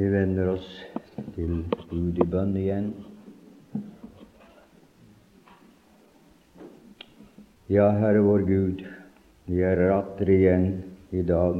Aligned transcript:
Vi 0.00 0.06
vender 0.08 0.48
oss 0.48 0.68
til 1.34 1.58
Gud 1.90 2.16
i 2.16 2.24
bønn 2.32 2.54
igjen. 2.56 2.86
Ja, 7.68 7.90
Herre 7.98 8.22
vår 8.24 8.46
Gud, 8.48 8.80
vi 9.44 9.58
er 9.60 9.82
atter 9.92 10.32
igjen 10.32 10.64
i 11.12 11.20
dag 11.28 11.58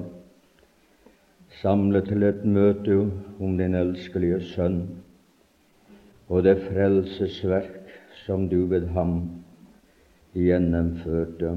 samlet 1.58 2.08
til 2.08 2.24
et 2.30 2.40
møte 2.56 2.96
om 3.02 3.60
din 3.60 3.76
elskelige 3.76 4.40
Sønn 4.54 4.80
og 6.30 6.48
det 6.48 6.56
frelsesverk 6.70 7.92
som 8.22 8.48
du 8.48 8.62
ved 8.72 8.88
ham 8.96 9.18
gjennomførte. 10.32 11.52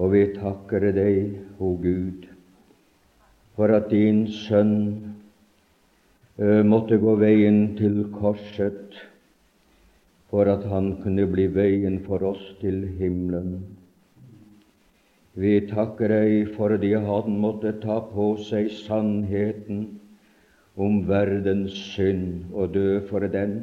Og 0.00 0.16
vi 0.16 0.24
takker 0.40 0.88
deg, 0.88 1.36
o 1.60 1.76
Gud, 1.84 2.24
for 3.60 3.76
at 3.76 3.92
din 3.92 4.24
Sønn 4.40 5.09
måtte 6.40 6.96
gå 6.96 7.14
veien 7.20 7.74
til 7.76 8.06
korset 8.14 8.96
for 10.30 10.48
at 10.48 10.64
han 10.70 10.94
kunne 11.02 11.26
bli 11.28 11.44
veien 11.52 11.98
for 12.06 12.22
oss 12.24 12.42
til 12.62 12.86
himmelen. 13.00 13.58
Vi 15.36 15.58
takker 15.68 16.10
deg 16.10 16.54
fordi 16.56 16.94
han 16.96 17.36
måtte 17.42 17.74
ta 17.82 17.98
på 18.12 18.32
seg 18.46 18.70
sannheten 18.72 19.84
om 20.80 21.02
verdens 21.08 21.76
synd 21.92 22.54
og 22.54 22.72
dø 22.74 23.00
for 23.10 23.26
den, 23.28 23.58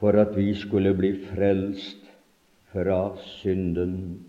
for 0.00 0.16
at 0.22 0.36
vi 0.36 0.52
skulle 0.54 0.94
bli 0.96 1.12
frelst 1.32 2.06
fra 2.72 3.16
synden, 3.42 4.20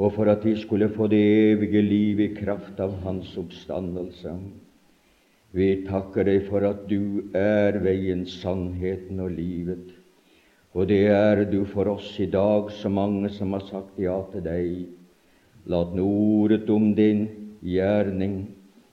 og 0.00 0.14
for 0.16 0.30
at 0.32 0.44
vi 0.46 0.56
skulle 0.56 0.88
få 0.88 1.10
det 1.12 1.20
evige 1.20 1.82
liv 1.84 2.20
i 2.20 2.32
kraft 2.34 2.80
av 2.80 2.96
Hans 3.04 3.36
oppstandelse. 3.38 4.32
Vi 5.56 5.70
takker 5.86 6.28
deg 6.28 6.44
for 6.46 6.64
at 6.68 6.84
du 6.90 7.30
er 7.36 7.80
veien, 7.82 8.22
sannheten 8.28 9.18
og 9.22 9.32
livet. 9.34 9.88
Og 10.74 10.86
det 10.86 11.08
er 11.10 11.42
du 11.50 11.64
for 11.66 11.90
oss 11.90 12.12
i 12.22 12.28
dag, 12.30 12.70
så 12.70 12.88
mange 12.88 13.32
som 13.34 13.56
har 13.56 13.64
sagt 13.66 13.98
ja 13.98 14.20
til 14.30 14.44
deg. 14.46 14.70
La 15.66 15.82
ordet 15.82 16.70
om 16.70 16.92
din 16.94 17.26
gjerning 17.66 18.44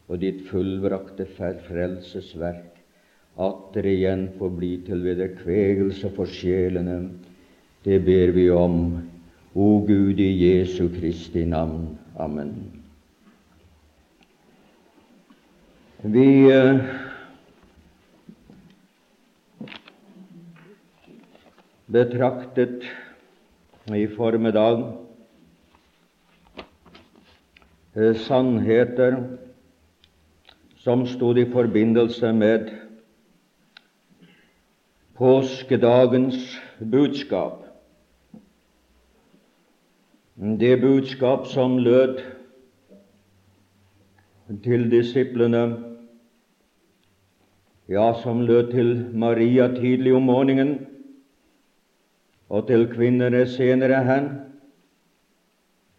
og 0.07 0.19
ditt 0.23 0.41
fullbrakte 0.49 1.27
frelsesverk 1.29 2.73
atter 3.37 3.85
igjen 3.85 4.25
få 4.39 4.49
bli 4.49 4.77
til 4.87 5.03
vederkvegelse 5.05 6.09
for 6.15 6.29
sjelene. 6.29 6.97
Det 7.85 8.01
ber 8.05 8.33
vi 8.35 8.49
om, 8.49 8.97
o 9.53 9.69
Gud 9.85 10.19
i 10.19 10.31
Jesu 10.41 10.89
Kristi 10.89 11.45
navn. 11.45 11.93
Amen. 12.17 12.76
Vi 16.01 16.51
eh, 16.51 16.79
betraktet 21.85 22.83
i 23.95 24.07
formiddag 24.07 24.93
eh, 27.95 28.15
sannheter 28.15 29.17
som 30.77 31.07
stod 31.07 31.37
i 31.37 31.47
forbindelse 31.49 32.33
med 32.33 32.69
påskedagens 35.17 36.61
budskap. 36.79 37.65
Det 40.35 40.81
budskap 40.81 41.47
som 41.47 41.77
lød 41.77 42.21
til 44.63 44.91
disiplene 44.91 45.86
ja, 47.87 48.13
som 48.23 48.41
lød 48.41 48.71
til 48.71 48.91
Maria 49.13 49.67
tidlig 49.67 50.13
om 50.15 50.27
morgenen 50.27 50.87
og 52.49 52.67
til 52.67 52.87
kvinnene 52.91 53.45
senere 53.47 54.03
hen, 54.07 54.27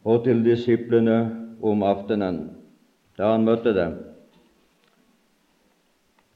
og 0.04 0.25
til 0.25 0.41
disiplene 0.44 1.19
om 1.62 1.82
aftenen, 1.84 2.38
da 3.19 3.34
han 3.34 3.44
møtte 3.44 3.75
dem. 3.77 3.98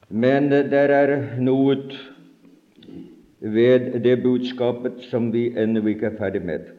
Men 0.09 0.51
det 0.51 0.77
er 0.77 1.15
noe 1.41 1.77
ved 3.41 3.99
det 4.03 4.19
budskapet 4.21 5.01
som 5.09 5.31
vi 5.33 5.47
ennå 5.57 5.81
ikke 5.89 6.11
er 6.11 6.17
ferdig 6.19 6.43
med. 6.45 6.69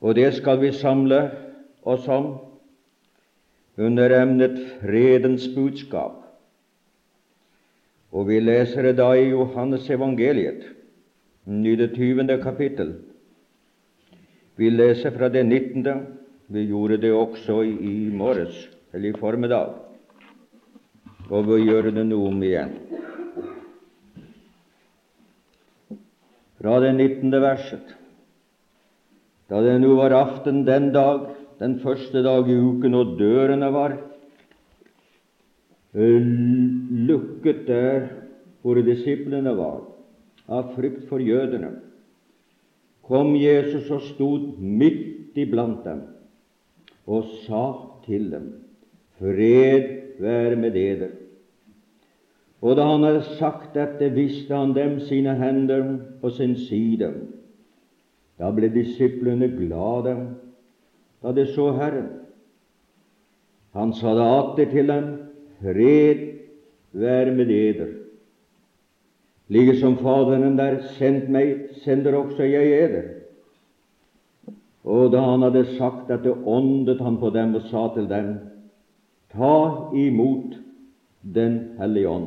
Og 0.00 0.16
det 0.16 0.32
skal 0.34 0.60
vi 0.60 0.72
samle 0.72 1.20
oss 1.84 2.08
om 2.08 2.38
under 3.76 4.16
emnet 4.22 4.56
fredens 4.80 5.48
budskap. 5.54 6.23
Og 8.14 8.28
vi 8.28 8.38
leser 8.38 8.86
det 8.86 8.96
da 9.00 9.10
i 9.18 9.30
Johannes 9.32 9.88
evangeliet, 9.90 10.62
det 11.44 11.90
tyvende 11.96 12.38
kapittel. 12.42 12.94
Vi 14.56 14.70
leser 14.70 15.10
fra 15.10 15.28
det 15.28 15.42
nittende. 15.48 15.96
Vi 16.46 16.66
gjorde 16.68 17.00
det 17.00 17.10
også 17.12 17.62
i, 17.64 18.10
morges, 18.12 18.68
eller 18.92 19.10
i 19.10 19.18
formiddag. 19.18 19.74
Og 21.30 21.46
vi 21.48 21.64
gjør 21.64 21.90
det 21.90 22.06
nå 22.06 22.20
om 22.28 22.42
igjen. 22.44 22.74
Fra 26.60 26.78
det 26.84 26.94
nittende 26.96 27.40
verset. 27.42 27.94
Da 29.50 29.60
det 29.64 29.78
nå 29.82 29.96
var 29.98 30.14
aften 30.16 30.62
den 30.68 30.92
dag, 30.94 31.26
den 31.58 31.78
første 31.82 32.22
dag 32.24 32.48
i 32.48 32.56
uken, 32.56 32.94
og 32.94 33.16
dørene 33.18 33.72
var 33.74 33.98
lukket 35.94 37.66
der 37.66 38.08
hvor 38.62 38.80
disiplene 38.82 39.52
var, 39.56 39.82
av 40.48 40.74
frykt 40.74 41.06
for 41.08 41.22
jødene, 41.22 41.70
kom 43.04 43.34
Jesus 43.36 43.90
og 43.92 44.02
stod 44.02 44.58
midt 44.58 45.36
iblant 45.38 45.84
dem 45.84 46.00
og 47.06 47.28
sa 47.44 47.64
til 48.06 48.30
dem, 48.32 48.48
Fred 49.20 50.18
være 50.20 50.56
med 50.56 50.74
dere. 50.74 51.10
Og 52.64 52.76
da 52.76 52.86
han 52.88 53.04
hadde 53.04 53.36
sagt 53.36 53.74
dette, 53.76 54.08
viste 54.14 54.54
han 54.56 54.72
dem 54.74 54.96
sine 55.04 55.34
hender 55.36 55.98
og 56.22 56.32
sin 56.32 56.56
side. 56.56 57.10
Da 58.40 58.48
ble 58.50 58.70
disiplene 58.72 59.50
glade 59.52 60.16
da 61.22 61.32
de 61.32 61.44
så 61.52 61.70
Herren. 61.76 62.08
Han 63.76 63.92
sa 63.96 64.14
det 64.16 64.24
atter 64.32 64.72
til 64.72 64.90
dem, 64.90 65.06
Fred 65.60 66.24
være 66.92 67.34
med 67.34 67.50
eder. 67.50 67.92
Like 69.48 69.76
som 69.80 69.96
Faderen 69.98 70.56
der 70.58 70.80
sendt 70.96 71.28
meg, 71.28 71.68
sender 71.84 72.16
også 72.16 72.46
jeg 72.48 72.72
eder. 72.84 73.10
Og 74.84 75.12
da 75.12 75.20
han 75.24 75.42
hadde 75.44 75.64
sagt 75.76 76.08
dette, 76.08 76.32
åndet 76.32 77.00
han 77.00 77.18
på 77.20 77.30
dem 77.32 77.54
og 77.54 77.68
sa 77.70 77.88
til 77.94 78.08
dem, 78.08 78.34
Ta 79.34 79.90
imot 79.96 80.60
Den 81.34 81.54
hellige 81.78 82.08
ånd. 82.08 82.26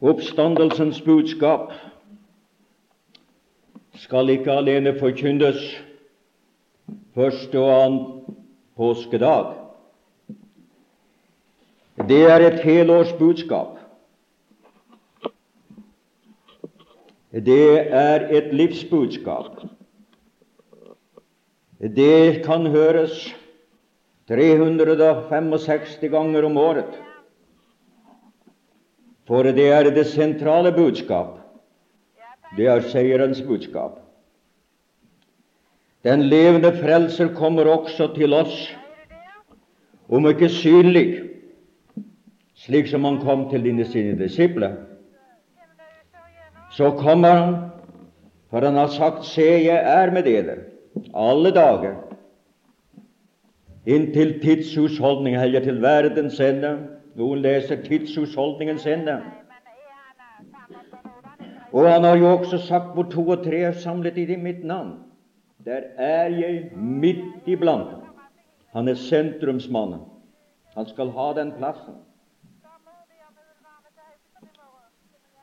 Oppstandelsens 0.00 1.00
budskap 1.02 1.72
skal 3.96 4.28
ikke 4.28 4.52
alene 4.52 4.92
forkynnes 5.00 5.56
første 7.16 7.56
og 7.60 7.70
annen 7.72 8.36
påskedag. 8.76 9.54
Det 12.04 12.22
er 12.28 12.44
et 12.44 12.60
helårsbudskap. 12.60 13.78
Det 17.32 17.92
er 17.92 18.28
et 18.36 18.52
livsbudskap. 18.52 19.64
Det 21.96 22.44
kan 22.44 22.68
høres 22.72 23.34
365 24.28 25.98
ganger 26.12 26.44
om 26.48 26.56
året, 26.56 26.94
for 29.28 29.42
det 29.56 29.68
er 29.72 29.90
det 29.90 30.06
sentrale 30.08 30.72
budskap. 30.72 31.38
Det 32.56 32.66
er 32.72 32.88
seierens 32.92 33.42
budskap. 33.44 34.05
Den 36.06 36.22
levende 36.22 36.70
Frelser 36.76 37.32
kommer 37.34 37.66
også 37.66 38.12
til 38.14 38.34
oss, 38.34 38.54
om 40.08 40.28
ikke 40.30 40.48
synlig, 40.48 41.06
slik 42.54 42.86
som 42.86 43.04
han 43.04 43.18
kom 43.24 43.48
til 43.50 43.66
sine 43.90 44.14
disipler. 44.18 44.76
Så 46.70 46.90
kommer 46.90 47.28
han, 47.28 47.54
for 48.50 48.62
han 48.62 48.78
har 48.78 48.86
sagt, 48.86 49.24
Se, 49.24 49.42
jeg 49.42 49.82
er 49.82 50.12
med 50.12 50.22
dere 50.22 50.56
alle 51.14 51.50
dager, 51.50 51.96
inntil 53.86 54.38
tidshusholdningen, 54.42 55.40
eller 55.40 55.60
til 55.60 55.82
verdens 55.82 56.40
ende. 56.40 56.76
Noen 57.16 57.42
leser 57.42 57.82
tidshusholdningens 57.82 58.86
ende. 58.86 59.18
Og 61.72 61.90
han 61.92 62.04
har 62.04 62.16
jo 62.16 62.30
også 62.38 62.58
sagt 62.58 62.94
hvor 62.94 63.08
to 63.10 63.28
og 63.28 63.44
tre 63.44 63.60
er 63.68 63.72
samlet 63.72 64.18
i 64.18 64.36
mitt 64.36 64.64
navn, 64.64 65.05
der 65.66 65.82
er 65.98 66.28
jeg 66.30 66.70
midt 66.76 67.46
iblant. 67.46 67.88
Han 68.72 68.88
er 68.88 68.94
sentrumsmannen. 68.94 70.00
Han 70.76 70.86
skal 70.86 71.10
ha 71.10 71.32
den 71.34 71.52
plassen. 71.58 71.94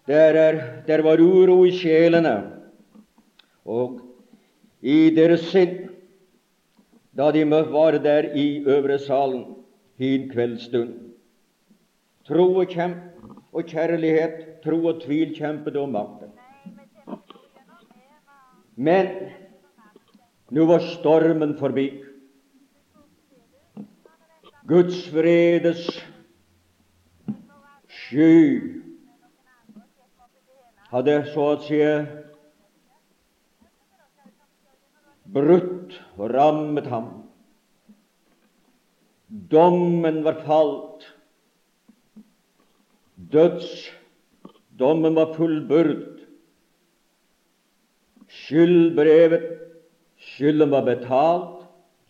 Der, 0.07 0.35
er, 0.35 0.83
der 0.87 1.01
var 1.03 1.19
uro 1.19 1.63
i 1.65 1.71
sjelene 1.71 2.33
og 3.65 4.01
i 4.81 5.09
deres 5.15 5.45
sinn 5.51 5.77
da 7.15 7.29
de 7.31 7.45
var 7.49 7.97
der 8.03 8.33
i 8.35 8.63
øvre 8.67 8.99
salen 8.99 9.45
hin 9.97 10.29
kveldsstund. 10.29 10.93
Tro 12.27 12.55
og, 12.55 12.67
kjemp, 12.67 12.97
og 13.53 13.63
kjærlighet, 13.63 14.63
tro 14.63 14.79
og 14.85 15.01
tvil 15.03 15.35
kjempet 15.35 15.77
om 15.77 15.89
makten. 15.89 16.31
Men 18.75 19.07
nå 20.53 20.65
var 20.69 20.83
stormen 20.85 21.55
forbi. 21.57 21.87
Guds 24.69 25.07
vredes 25.11 25.87
sky 27.89 28.83
hadde 30.93 31.15
så 31.33 31.47
å 31.55 31.57
si 31.65 31.79
brutt 35.33 35.97
og 36.19 36.29
rammet 36.35 36.87
ham. 36.93 37.09
Dommen 39.49 40.21
var 40.27 40.37
falt. 40.45 41.07
Dødsdommen 43.33 45.17
var 45.17 45.33
fullbyrd. 45.33 46.21
Skyldbrevet, 48.43 49.62
skylden 50.33 50.71
var 50.71 50.85
betalt, 50.85 51.63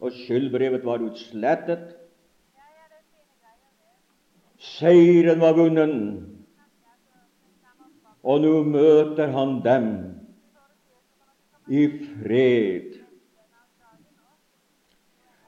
og 0.04 0.12
skyldbrevet 0.12 0.86
var 0.86 1.04
utslettet. 1.04 1.94
Seieren 4.64 5.42
var 5.44 5.56
vunnen, 5.58 5.96
og 8.24 8.44
nå 8.44 8.52
møter 8.68 9.32
han 9.36 9.58
dem 9.64 9.88
i 11.68 11.86
fred. 11.88 13.00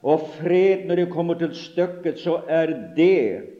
Og 0.05 0.27
fred, 0.35 0.83
når 0.85 1.01
det 1.01 1.11
kommer 1.11 1.39
til 1.39 1.55
stykket, 1.55 2.19
så 2.19 2.41
er 2.47 2.75
det 2.95 3.51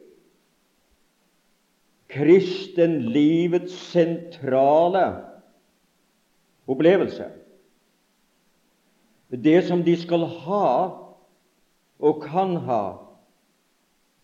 kristenlivets 2.12 3.74
sentrale 3.92 5.08
opplevelse. 6.68 7.32
Det 9.30 9.62
som 9.68 9.84
de 9.84 9.96
skal 9.98 10.26
ha 10.46 10.68
og 12.00 12.22
kan 12.24 12.56
ha 12.68 12.84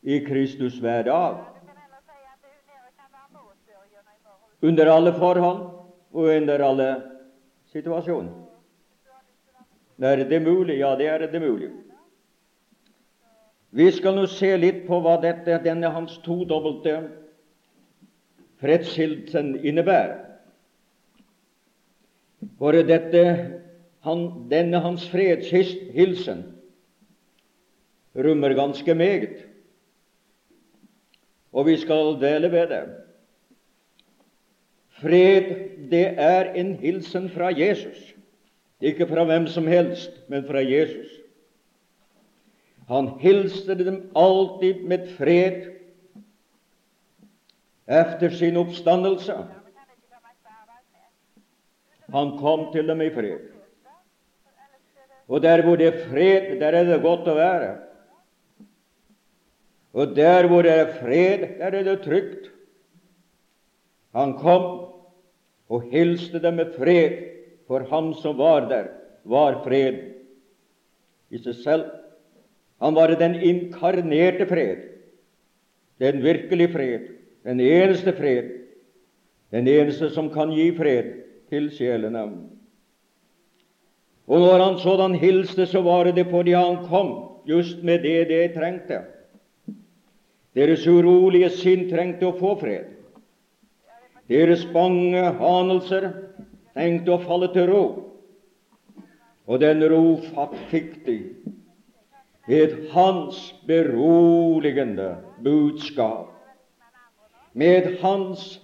i 0.01 0.19
Kristus 0.25 0.77
hver 0.77 1.03
dag. 1.03 1.39
Under 4.61 4.91
alle 4.91 5.13
forhold 5.13 5.61
og 6.11 6.23
under 6.37 6.65
alle 6.65 6.89
situasjoner. 7.71 8.31
Er 10.01 10.15
det 10.15 10.41
mulig? 10.41 10.79
Ja, 10.79 10.95
det 10.95 11.07
er 11.07 11.17
det 11.17 11.41
mulig. 11.41 11.69
Vi 13.71 13.91
skal 13.91 14.15
nå 14.15 14.25
se 14.27 14.49
litt 14.57 14.83
på 14.87 14.97
hva 14.99 15.15
dette, 15.21 15.61
denne 15.63 15.89
hans 15.93 16.17
todobbelte 16.25 16.95
fredshilsen 18.61 19.55
innebærer. 19.65 20.17
For 22.57 22.75
dette, 22.85 23.23
han, 24.01 24.25
denne 24.49 24.81
hans 24.81 25.05
fredshilsen 25.09 26.43
rommer 28.17 28.55
ganske 28.57 28.95
meget, 28.97 29.45
og 31.51 31.67
vi 31.67 31.77
skal 31.77 32.17
dele 32.21 32.51
ved 32.51 32.67
det. 32.71 32.81
Fred, 35.01 35.47
det 35.91 36.07
er 36.17 36.53
en 36.53 36.75
hilsen 36.81 37.29
fra 37.29 37.51
Jesus, 37.57 38.13
ikke 38.81 39.07
fra 39.07 39.23
hvem 39.23 39.47
som 39.47 39.67
helst, 39.67 40.21
men 40.29 40.45
fra 40.47 40.61
Jesus. 40.65 41.17
Han 42.89 43.07
hilste 43.21 43.77
dem 43.77 44.01
alltid 44.15 44.83
med 44.83 45.07
fred 45.15 45.69
efter 47.87 48.29
sin 48.29 48.57
oppstandelse. 48.57 49.35
Han 52.11 52.37
kom 52.37 52.67
til 52.73 52.87
dem 52.87 53.01
i 53.01 53.09
fred. 53.13 53.50
Og 55.31 55.39
der 55.43 55.63
hvor 55.63 55.79
det 55.79 55.87
er 55.87 56.03
fred, 56.09 56.59
der 56.59 56.75
er 56.75 56.87
det 56.89 56.99
godt 57.03 57.29
å 57.31 57.37
være. 57.37 57.71
Og 59.95 60.15
der 60.15 60.47
hvor 60.47 60.65
det 60.67 60.73
er 60.75 60.93
fred, 60.99 61.45
der 61.59 61.77
er 61.79 61.87
det 61.87 62.01
trygt. 62.03 62.49
Han 64.15 64.35
kom 64.39 64.67
og 65.71 65.87
hilste 65.91 66.41
dem 66.43 66.59
med 66.59 66.75
fred, 66.75 67.15
for 67.67 67.87
han 67.87 68.11
som 68.19 68.35
var 68.39 68.67
der, 68.67 68.91
var 69.23 69.61
fred 69.63 70.01
i 71.31 71.39
seg 71.39 71.55
selv. 71.63 71.89
Han 72.83 72.97
var 72.97 73.13
den 73.15 73.37
inkarnerte 73.39 74.47
fred, 74.49 74.83
den 76.01 76.23
virkelige 76.23 76.73
fred, 76.73 77.11
den 77.47 77.61
eneste 77.63 78.11
fred, 78.17 78.49
den 79.51 79.67
eneste 79.67 80.09
som 80.11 80.27
kan 80.33 80.51
gi 80.51 80.71
fred 80.75 81.13
til 81.51 81.69
sjelene. 81.71 82.25
Og 84.31 84.39
når 84.39 84.61
han 84.63 84.77
sådan 84.79 85.15
hilste, 85.19 85.65
så 85.67 85.81
var 85.83 86.07
det 86.07 86.27
fordi 86.31 86.53
han 86.55 86.85
kom 86.87 87.09
just 87.47 87.83
med 87.83 87.99
det 87.99 88.29
de 88.29 88.53
trengte. 88.55 89.01
Deres 90.55 90.85
urolige 90.87 91.49
sinn 91.51 91.89
trengte 91.89 92.29
å 92.29 92.37
få 92.37 92.53
fred. 92.59 92.87
Deres 94.31 94.63
bange 94.71 95.19
anelser 95.35 96.07
trengte 96.71 97.11
å 97.11 97.19
falle 97.25 97.51
til 97.51 97.67
ro. 97.71 97.83
Og 99.51 99.59
den 99.59 99.83
ro 99.91 100.19
fikk 100.71 101.01
de 101.05 101.19
ved 102.47 102.89
Hans 102.91 103.51
beroligende 103.67 105.17
budskap, 105.43 106.31
med 107.53 107.97
Hans 108.01 108.61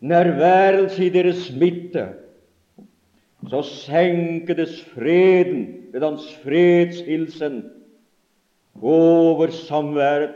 nærværelse 0.00 1.04
i 1.04 1.12
deres 1.12 1.48
midte, 1.56 2.06
så 3.50 3.62
senkedes 3.62 4.84
freden 4.94 5.88
ved 5.92 6.02
Hans 6.02 6.26
fredshilsen 6.44 7.64
over 8.82 9.50
samværet 9.50 10.34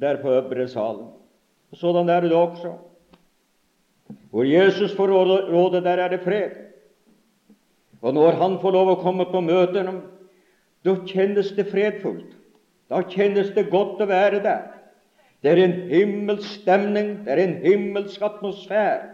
der 0.00 0.22
på 0.22 0.30
øvre 0.30 0.68
salen. 0.68 1.06
Sådan 1.72 2.08
er 2.08 2.20
det 2.20 2.32
også. 2.32 2.72
Hvor 4.30 4.42
Jesus 4.42 4.96
får 4.96 5.06
råde, 5.06 5.80
der 5.80 5.90
er 5.90 6.08
det 6.08 6.20
fred. 6.20 6.50
Og 8.02 8.14
når 8.14 8.30
han 8.30 8.58
får 8.60 8.70
lov 8.70 8.90
å 8.90 9.00
komme 9.00 9.24
på 9.24 9.40
møtene 9.40 10.00
da 10.84 10.94
kjennes 11.08 11.54
det 11.56 11.70
fredfullt. 11.70 12.34
Da 12.92 13.00
kjennes 13.08 13.54
det 13.56 13.70
godt 13.72 14.02
å 14.04 14.08
være 14.10 14.42
der. 14.44 14.66
Det 15.42 15.52
er 15.52 15.60
en 15.64 15.78
himmelsk 15.88 16.60
stemning, 16.60 17.24
det 17.24 17.32
er 17.32 17.40
en 17.40 17.56
himmelsk 17.64 18.22
atmosfære 18.22 19.13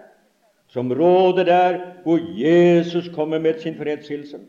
som 0.71 0.93
råder 0.93 1.45
der 1.45 1.79
hvor 2.03 2.19
Jesus 2.39 3.09
kommer 3.15 3.39
med 3.39 3.61
sin 3.61 3.77
fredshilsen. 3.77 4.47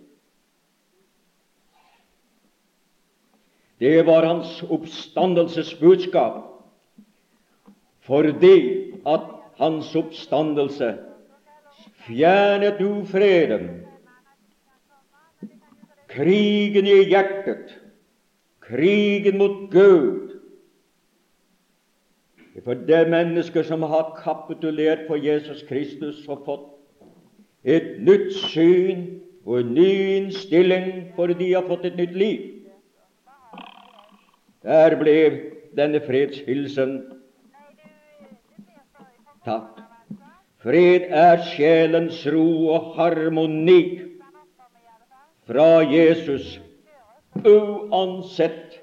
Det 3.79 4.05
var 4.05 4.25
hans 4.25 4.63
oppstandelsesbudskap, 4.63 6.43
fordi 7.99 8.91
at 9.07 9.21
hans 9.57 9.95
oppstandelse 9.95 10.97
fjernet 12.05 12.81
ufreden 12.81 13.81
krigen 16.11 16.87
i 16.87 17.03
hjertet, 17.09 17.77
krigen 18.61 19.37
mot 19.37 19.71
Gud. 19.71 20.30
For 22.60 22.75
det 22.75 23.08
mennesket 23.08 23.65
som 23.65 23.84
har 23.88 24.12
kapitulert 24.24 25.05
for 25.08 25.15
Jesus 25.15 25.63
Kristus 25.70 26.27
og 26.27 26.43
fått 26.46 26.67
et 27.63 27.93
nytt 28.03 28.34
syn 28.51 29.05
og 29.46 29.62
en 29.62 29.72
ny 29.77 29.91
innstilling 30.17 30.89
fordi 31.15 31.38
de 31.39 31.53
har 31.53 31.63
fått 31.70 31.88
et 31.88 31.96
nytt 31.96 32.17
liv. 32.17 32.41
Der 34.67 34.98
ble 35.00 35.15
denne 35.77 36.01
fredshilsen 36.03 36.98
tatt. 39.48 39.79
Fred 40.62 41.08
er 41.10 41.39
sjelens 41.55 42.20
ro 42.29 42.67
og 42.75 42.91
harmoni 43.00 43.79
fra 45.50 45.81
Jesus, 45.89 46.60
uansett 47.41 48.77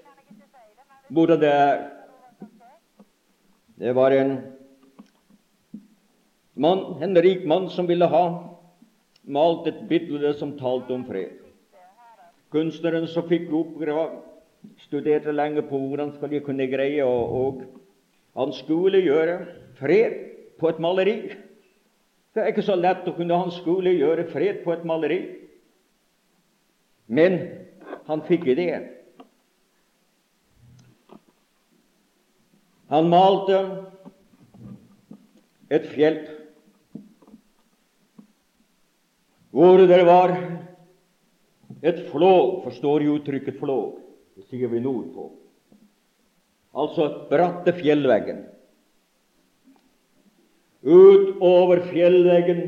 hvordan 1.13 1.45
det 1.45 1.53
er. 1.53 1.98
Det 3.79 3.93
var 3.95 4.11
en 4.11 4.39
mann, 6.55 7.03
en 7.03 7.17
rik 7.23 7.45
mann 7.47 7.69
som 7.71 7.87
ville 7.87 8.09
ha 8.11 8.25
malt 9.23 9.69
et 9.71 9.85
bilde 9.87 10.33
som 10.35 10.57
talte 10.59 10.91
om 10.97 11.05
fred. 11.07 11.37
Kunstneren 12.51 13.07
som 13.07 13.29
fikk 13.29 13.53
opera, 13.55 14.09
studerte 14.83 15.31
lenge 15.31 15.63
på 15.69 15.79
hvordan 15.79 16.11
skal 16.17 16.33
de 16.33 16.43
kunne 16.43 16.67
greie 16.67 17.05
og, 17.07 17.39
og 17.39 17.63
han 18.35 18.55
skulle 18.57 19.05
gjøre 19.05 19.39
fred 19.79 20.19
på 20.59 20.73
et 20.73 20.83
maleri. 20.83 21.17
Det 22.35 22.43
er 22.43 22.51
ikke 22.51 22.67
så 22.67 22.75
lett 22.75 23.07
å 23.07 23.15
kunne 23.15 23.39
han 23.39 23.55
skulle 23.55 23.95
gjøre 23.95 24.27
fred 24.33 24.65
på 24.65 24.75
et 24.75 24.87
maleri. 24.89 25.21
Men 27.07 27.39
han 28.11 28.27
fikk 28.27 28.51
ideen. 28.51 28.91
Han 32.89 33.11
malte 33.13 33.59
et 35.69 35.89
fjell 35.93 36.23
hvor 39.53 39.81
det 39.91 39.99
var 40.07 40.33
et 41.83 41.99
flåg, 42.13 42.63
forstår 42.65 43.05
jo 43.05 43.17
uttrykket 43.19 43.59
flåg, 43.61 43.99
det 44.37 44.47
sier 44.49 44.71
vi 44.71 44.81
nordpå, 44.83 45.29
altså 46.79 47.09
bratte 47.31 47.75
fjellveggen. 47.79 48.45
Utover 50.85 51.83
fjellveggen 51.91 52.63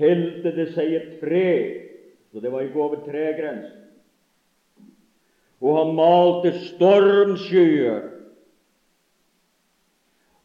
helte 0.00 0.54
det 0.56 0.68
seg 0.74 0.96
et 0.98 1.12
tre, 1.20 1.52
så 2.32 2.42
det 2.42 2.52
var 2.52 2.66
ikke 2.66 2.82
over 2.82 3.04
tregrensen. 3.06 3.78
Og 5.62 5.76
han 5.78 5.94
malte 5.94 6.56
stormskyer 6.72 8.11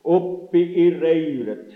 oppi 0.08 0.64
i 0.84 0.88
reiret. 1.02 1.76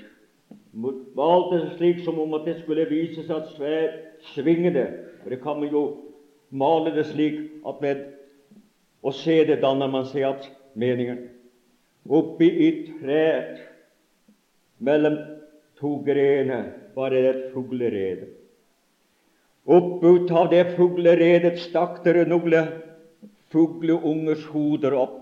Valgte 0.71 1.59
det 1.59 1.73
slik 1.75 1.99
som 2.05 2.19
om 2.23 2.33
at 2.37 2.47
det 2.47 2.61
skulle 2.61 2.87
vise 2.89 3.25
seg 3.25 3.35
at 3.35 3.51
sverd 3.57 3.97
svingende. 4.31 4.85
For 5.21 5.33
det 5.33 5.41
kan 5.43 5.59
man 5.59 5.73
jo 5.73 5.83
male 6.49 6.93
det 6.95 7.09
slik 7.11 7.41
at 7.67 7.81
med 7.83 8.05
å 9.03 9.13
se 9.15 9.41
det 9.47 9.61
danner 9.63 9.91
man 9.91 10.07
seg 10.09 10.27
at 10.29 10.47
meningen. 10.79 11.25
Oppi 12.09 12.47
i 12.47 12.69
treet 13.01 13.59
mellom 14.81 15.17
to 15.77 15.97
grener 16.05 16.71
var 16.95 17.13
det 17.13 17.25
et 17.29 17.43
fuglerede. 17.53 18.29
Opput 19.65 20.31
av 20.33 20.49
det 20.49 20.63
fugleredet 20.75 21.59
stakk 21.61 22.01
det 22.05 22.25
noen 22.29 22.71
fugleungers 23.53 24.45
hoder 24.49 24.95
opp. 24.97 25.20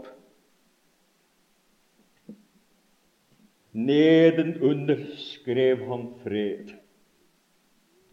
Nedenunder 3.74 5.02
skrev 5.18 5.84
han 5.90 6.08
fred. 6.24 6.74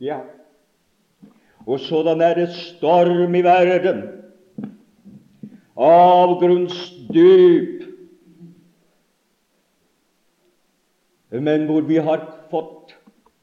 Ja, 0.00 0.20
og 1.66 1.80
sådan 1.80 2.20
er 2.20 2.34
det 2.34 2.48
storm 2.54 3.34
i 3.34 3.42
verden, 3.42 4.02
avgrunnsdyp, 5.76 7.82
men 11.30 11.66
hvor 11.66 11.80
vi 11.80 11.96
har 11.96 12.22
fått 12.50 12.96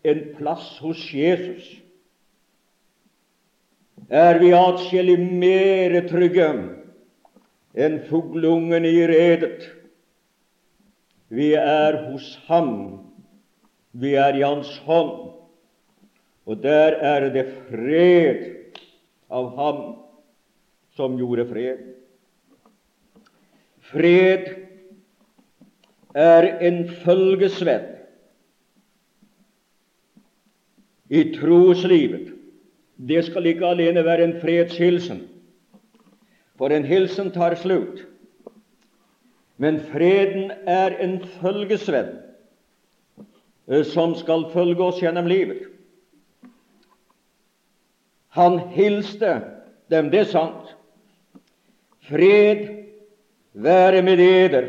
en 0.03 0.23
plass 0.37 0.77
hos 0.83 1.03
Jesus, 1.13 1.67
er 4.09 4.39
vi 4.39 4.53
atskillig 4.55 5.19
mere 5.19 6.03
trygge 6.07 6.49
enn 7.73 7.99
fugleungene 8.09 8.89
i 8.89 9.05
redet. 9.09 9.69
Vi 11.33 11.53
er 11.57 11.97
hos 12.11 12.35
Ham, 12.45 12.73
vi 13.91 14.13
er 14.21 14.37
i 14.37 14.43
Hans 14.45 14.75
hånd, 14.85 15.31
og 16.45 16.59
der 16.61 16.99
er 17.01 17.29
det 17.33 17.47
fred 17.71 18.43
av 19.33 19.49
Ham 19.57 19.81
som 20.93 21.17
gjorde 21.17 21.47
fred. 21.49 21.81
Fred 23.89 24.51
er 26.13 26.49
en 26.69 26.83
følgesvenn 27.01 27.89
i 31.13 31.25
troslivet. 31.33 32.29
Det 32.97 33.25
skal 33.25 33.49
ikke 33.49 33.73
alene 33.73 34.05
være 34.05 34.29
en 34.29 34.39
fredshilsen, 34.41 35.25
for 36.57 36.73
en 36.73 36.85
hilsen 36.85 37.33
tar 37.33 37.57
slutt. 37.57 38.05
Men 39.63 39.79
freden 39.93 40.51
er 40.67 40.97
en 40.99 41.19
følgesvenn 41.39 42.17
eh, 43.71 43.83
som 43.87 44.15
skal 44.19 44.49
følge 44.51 44.83
oss 44.83 44.99
gjennom 44.99 45.29
livet. 45.31 45.69
Han 48.35 48.57
hilste 48.73 49.37
dem, 49.93 50.09
det 50.11 50.23
er 50.25 50.31
sant. 50.31 50.73
Fred 52.09 52.65
være 53.53 54.01
med 54.03 54.19
eder, 54.19 54.67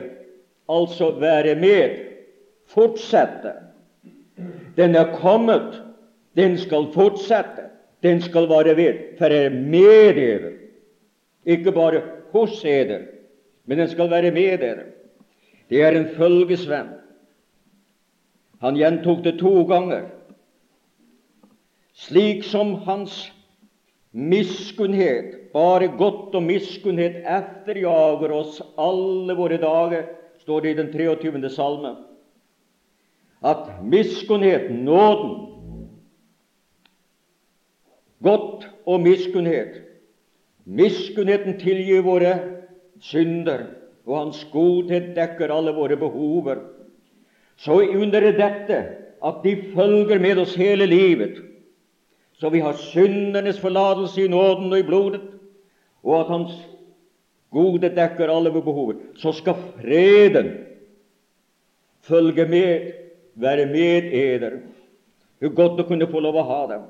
altså 0.71 1.11
være 1.19 1.57
med, 1.59 1.97
fortsette. 2.71 3.55
Den 4.77 4.95
er 4.95 5.17
kommet, 5.17 5.81
den 6.39 6.55
skal 6.61 6.87
fortsette, 6.95 7.67
den 8.05 8.23
skal 8.23 8.47
være 8.53 8.77
ved, 8.77 9.03
for 9.19 9.33
er 9.33 9.51
med 9.51 10.23
eder. 10.23 10.55
Ikke 11.45 11.73
bare 11.73 12.05
hos 12.31 12.63
eder, 12.65 13.09
men 13.65 13.79
den 13.79 13.89
skal 13.89 14.11
være 14.11 14.31
med 14.31 14.59
dere. 14.59 14.85
Det 15.71 15.83
er 15.83 15.97
en 15.97 16.11
følgesvenn. 16.17 16.93
Han 18.61 18.77
gjentok 18.77 19.25
det 19.25 19.39
to 19.41 19.65
ganger. 19.69 20.09
Slik 21.95 22.45
som 22.45 22.75
hans 22.85 23.33
miskunnhet, 24.13 25.53
bare 25.53 25.89
godt 25.99 26.35
og 26.35 26.43
miskunnhet 26.43 27.23
etterjager 27.23 28.33
oss 28.35 28.61
alle 28.79 29.37
våre 29.39 29.59
dager, 29.63 30.11
står 30.43 30.61
det 30.61 30.75
i 30.75 30.79
den 30.83 30.93
23. 30.93 31.51
salme. 31.51 31.97
At 33.45 33.69
miskunnhet, 33.85 34.71
nåden, 34.73 35.35
godt 38.25 38.69
og 38.87 39.01
miskunnhet 39.01 39.81
Miskunnheten 40.65 41.59
tilgir 41.61 42.01
våre 42.01 42.31
synder, 43.01 43.67
og 44.07 44.19
Hans 44.19 44.45
godhet 44.53 45.15
dekker 45.17 45.53
alle 45.55 45.73
våre 45.75 45.97
behover. 45.97 46.61
Så 47.57 47.79
under 47.81 48.21
dette 48.21 48.79
at 49.25 49.41
de 49.45 49.55
følger 49.73 50.21
med 50.21 50.39
oss 50.43 50.55
hele 50.59 50.87
livet, 50.87 51.39
så 52.37 52.51
vi 52.51 52.61
har 52.61 52.77
syndernes 52.77 53.61
forlatelse 53.63 54.25
i 54.25 54.29
nåden 54.29 54.73
og 54.73 54.79
i 54.79 54.87
blodet, 54.87 55.23
og 56.05 56.21
at 56.21 56.33
Hans 56.33 56.55
gode 57.55 57.89
dekker 57.95 58.29
alle 58.29 58.53
våre 58.53 58.67
behover, 58.67 59.01
så 59.17 59.33
skal 59.33 59.57
freden 59.79 60.53
følge 62.05 62.47
med, 62.47 62.93
være 63.35 63.67
med 63.67 64.13
eder. 64.13 64.59
Er 65.41 65.53
godt 65.57 65.81
å 65.81 65.87
kunne 65.89 66.09
få 66.11 66.21
lov 66.23 66.37
å 66.41 66.49
ha 66.49 66.61
dem. 66.71 66.85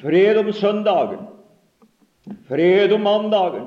Fred 0.00 0.38
om 0.40 0.50
søndagen, 0.56 1.26
fred 2.48 2.92
om 2.92 3.04
mandagen, 3.04 3.66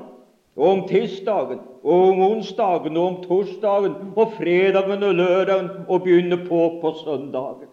og 0.56 0.68
om 0.68 0.82
tirsdagen, 0.88 1.58
og 1.82 2.02
om 2.08 2.20
onsdagen, 2.20 2.96
og 2.96 3.06
om 3.06 3.16
torsdagen, 3.24 3.94
og 4.16 4.32
fredagen 4.36 5.02
og 5.02 5.14
lørdagen, 5.14 5.70
og 5.88 6.02
begynne 6.02 6.38
på 6.46 6.78
på 6.80 6.94
søndagen. 7.04 7.72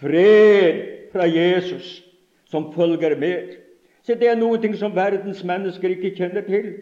Fred 0.00 0.82
fra 1.12 1.28
Jesus 1.30 2.02
som 2.50 2.72
følger 2.72 3.16
med. 3.18 3.56
Se, 4.02 4.14
Det 4.14 4.28
er 4.28 4.36
noe 4.36 4.74
som 4.76 4.94
verdens 4.94 5.44
mennesker 5.44 5.88
ikke 5.88 6.14
kjenner 6.16 6.40
til. 6.46 6.74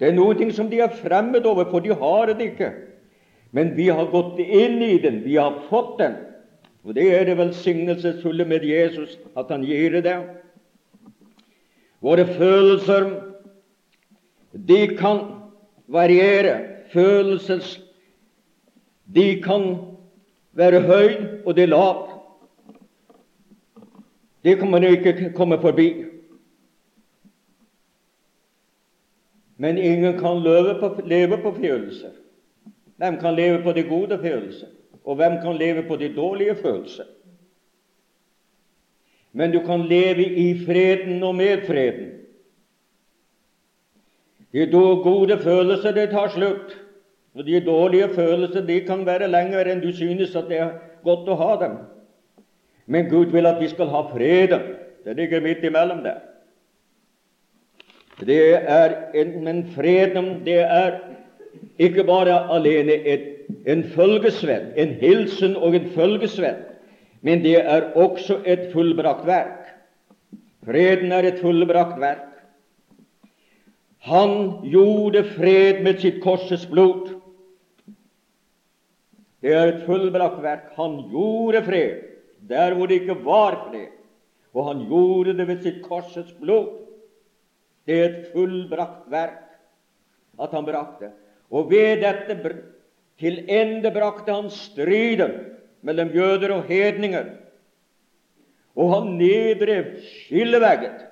Det 0.00 0.08
er 0.08 0.16
noe 0.16 0.50
som 0.52 0.70
de 0.70 0.80
er 0.80 0.92
fremmed 0.92 1.44
over, 1.46 1.64
for 1.70 1.80
de 1.80 1.94
har 1.94 2.26
det 2.26 2.40
ikke. 2.40 2.72
Men 3.52 3.76
vi 3.76 3.88
har 3.88 4.10
gått 4.12 4.38
inn 4.38 4.82
i 4.82 4.98
den, 4.98 5.22
vi 5.24 5.36
har 5.36 5.62
fått 5.70 5.98
den. 5.98 6.16
Og 6.84 6.94
det 6.94 7.06
er 7.14 7.24
det 7.24 7.38
velsignelsesfulle 7.38 8.44
med 8.44 8.64
Jesus, 8.64 9.18
at 9.36 9.48
han 9.50 9.64
gir 9.64 10.00
det. 10.02 10.18
Våre 12.02 12.26
følelser 12.26 13.08
de 14.68 14.96
kan 14.96 15.20
variere. 15.86 16.60
Følelses 16.92 17.82
De 19.14 19.42
kan 19.42 19.76
være 20.52 20.80
høy, 20.80 21.10
og 21.46 21.56
de 21.56 21.66
lav. 21.66 22.10
Det 24.44 24.58
kan 24.58 24.70
man 24.70 24.84
ikke 24.84 25.32
komme 25.34 25.60
forbi. 25.60 26.04
Men 29.56 29.78
ingen 29.78 30.18
kan 30.18 30.42
leve 30.42 30.80
på, 30.80 31.00
leve 31.04 31.38
på 31.42 31.54
følelser. 31.54 32.10
Hvem 32.96 33.18
kan 33.20 33.34
leve 33.34 33.62
på 33.62 33.72
de 33.72 33.82
gode 33.82 34.18
følelser? 34.18 34.66
Og 35.04 35.16
hvem 35.16 35.38
kan 35.42 35.56
leve 35.56 35.82
på 35.88 35.96
de 35.96 36.14
dårlige 36.16 36.56
følelser? 36.56 37.04
Men 39.32 39.52
du 39.52 39.60
kan 39.66 39.80
leve 39.80 40.24
i 40.24 40.64
freden 40.66 41.22
og 41.22 41.34
med 41.34 41.66
freden. 41.66 42.10
De 44.56 44.66
gode 45.04 45.38
følelser 45.38 45.92
det 45.92 46.10
tar 46.10 46.28
slutt. 46.32 46.76
Og 47.36 47.44
de 47.44 47.60
dårlige 47.60 48.08
følelser 48.14 48.64
de 48.64 48.80
kan 48.80 49.04
være 49.06 49.28
lenger 49.28 49.68
enn 49.68 49.82
du 49.82 49.90
synes 49.92 50.36
at 50.36 50.48
det 50.48 50.62
er 50.64 50.70
godt 51.04 51.28
å 51.28 51.36
ha 51.36 51.50
dem. 51.60 51.74
Men 52.86 53.10
Gud 53.10 53.34
vil 53.34 53.46
at 53.46 53.60
vi 53.60 53.68
skal 53.68 53.90
ha 53.92 54.06
freden. 54.08 54.62
Det 55.04 55.16
ligger 55.16 55.44
midt 55.44 55.64
imellom 55.64 56.00
der. 56.06 56.22
Det 58.24 58.54
er 58.56 58.94
en, 59.14 59.44
men 59.44 59.66
freden, 59.74 60.40
det 60.46 60.62
er 60.64 60.96
ikke 61.78 62.04
bare 62.04 62.38
alene 62.48 62.96
et, 63.04 63.26
en 63.68 63.84
følgesvenn, 63.84 64.72
en 64.76 64.94
hilsen 65.00 65.56
og 65.56 65.76
en 65.76 65.90
følgesvenn, 65.92 66.62
men 67.20 67.42
det 67.44 67.58
er 67.60 67.90
også 67.94 68.38
et 68.46 68.70
fullbrakt 68.72 69.26
verk. 69.26 69.68
Freden 70.64 71.12
er 71.12 71.28
et 71.28 71.42
fullbrakt 71.42 72.00
verk. 72.00 72.35
Han 74.06 74.60
gjorde 74.70 75.24
fred 75.34 75.82
med 75.82 75.98
sitt 76.00 76.20
korses 76.22 76.66
blod. 76.70 77.08
Det 79.42 79.54
er 79.54 79.72
et 79.72 79.80
fullbrakt 79.86 80.38
verk. 80.44 80.68
Han 80.78 81.00
gjorde 81.10 81.64
fred 81.66 82.04
der 82.46 82.76
hvor 82.76 82.86
det 82.86 83.00
ikke 83.00 83.16
var 83.24 83.56
fred, 83.66 83.90
og 84.54 84.68
han 84.68 84.84
gjorde 84.86 85.34
det 85.34 85.46
ved 85.48 85.64
sitt 85.64 85.80
korses 85.82 86.30
blod. 86.38 86.68
Det 87.86 87.96
er 87.98 88.06
et 88.06 88.28
fullbrakt 88.30 89.10
verk 89.10 89.42
at 90.38 90.54
han 90.54 90.68
brakte. 90.68 91.10
Og 91.50 91.70
ved 91.70 92.04
dette 92.04 92.54
til 93.18 93.42
ende 93.50 93.90
brakte 93.90 94.34
han 94.34 94.50
striden 94.54 95.34
mellom 95.86 96.14
jøder 96.14 96.54
og 96.60 96.70
hedninger. 96.70 97.32
Og 98.76 98.94
han 98.94 99.12
nedrev 99.18 99.96
skillevegget 100.04 101.06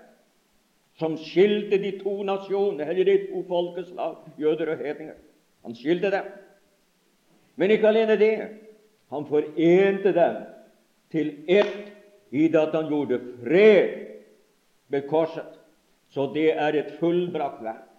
som 0.98 1.16
skilte 1.18 1.78
de 1.82 1.96
to 1.98 2.22
nasjoner, 2.22 2.86
eller 2.86 3.04
de 3.04 3.16
to 3.26 3.42
folkeslag, 3.48 4.16
jøder 4.38 4.74
og 4.74 4.82
hedninger. 4.82 5.16
Han 5.64 5.74
skilte 5.74 6.10
dem. 6.10 6.28
Men 7.56 7.70
ikke 7.70 7.88
alene 7.88 8.18
det. 8.18 8.34
Han 9.10 9.26
forente 9.26 10.12
dem 10.14 10.36
til 11.10 11.34
ett 11.48 11.90
i 12.34 12.48
det 12.48 12.60
at 12.60 12.74
han 12.74 12.88
gjorde 12.90 13.20
fred 13.42 13.90
med 14.88 15.08
korset. 15.10 15.58
Så 16.10 16.30
det 16.34 16.52
er 16.52 16.78
et 16.78 16.94
fullbrakt 17.00 17.62
verk. 17.62 17.90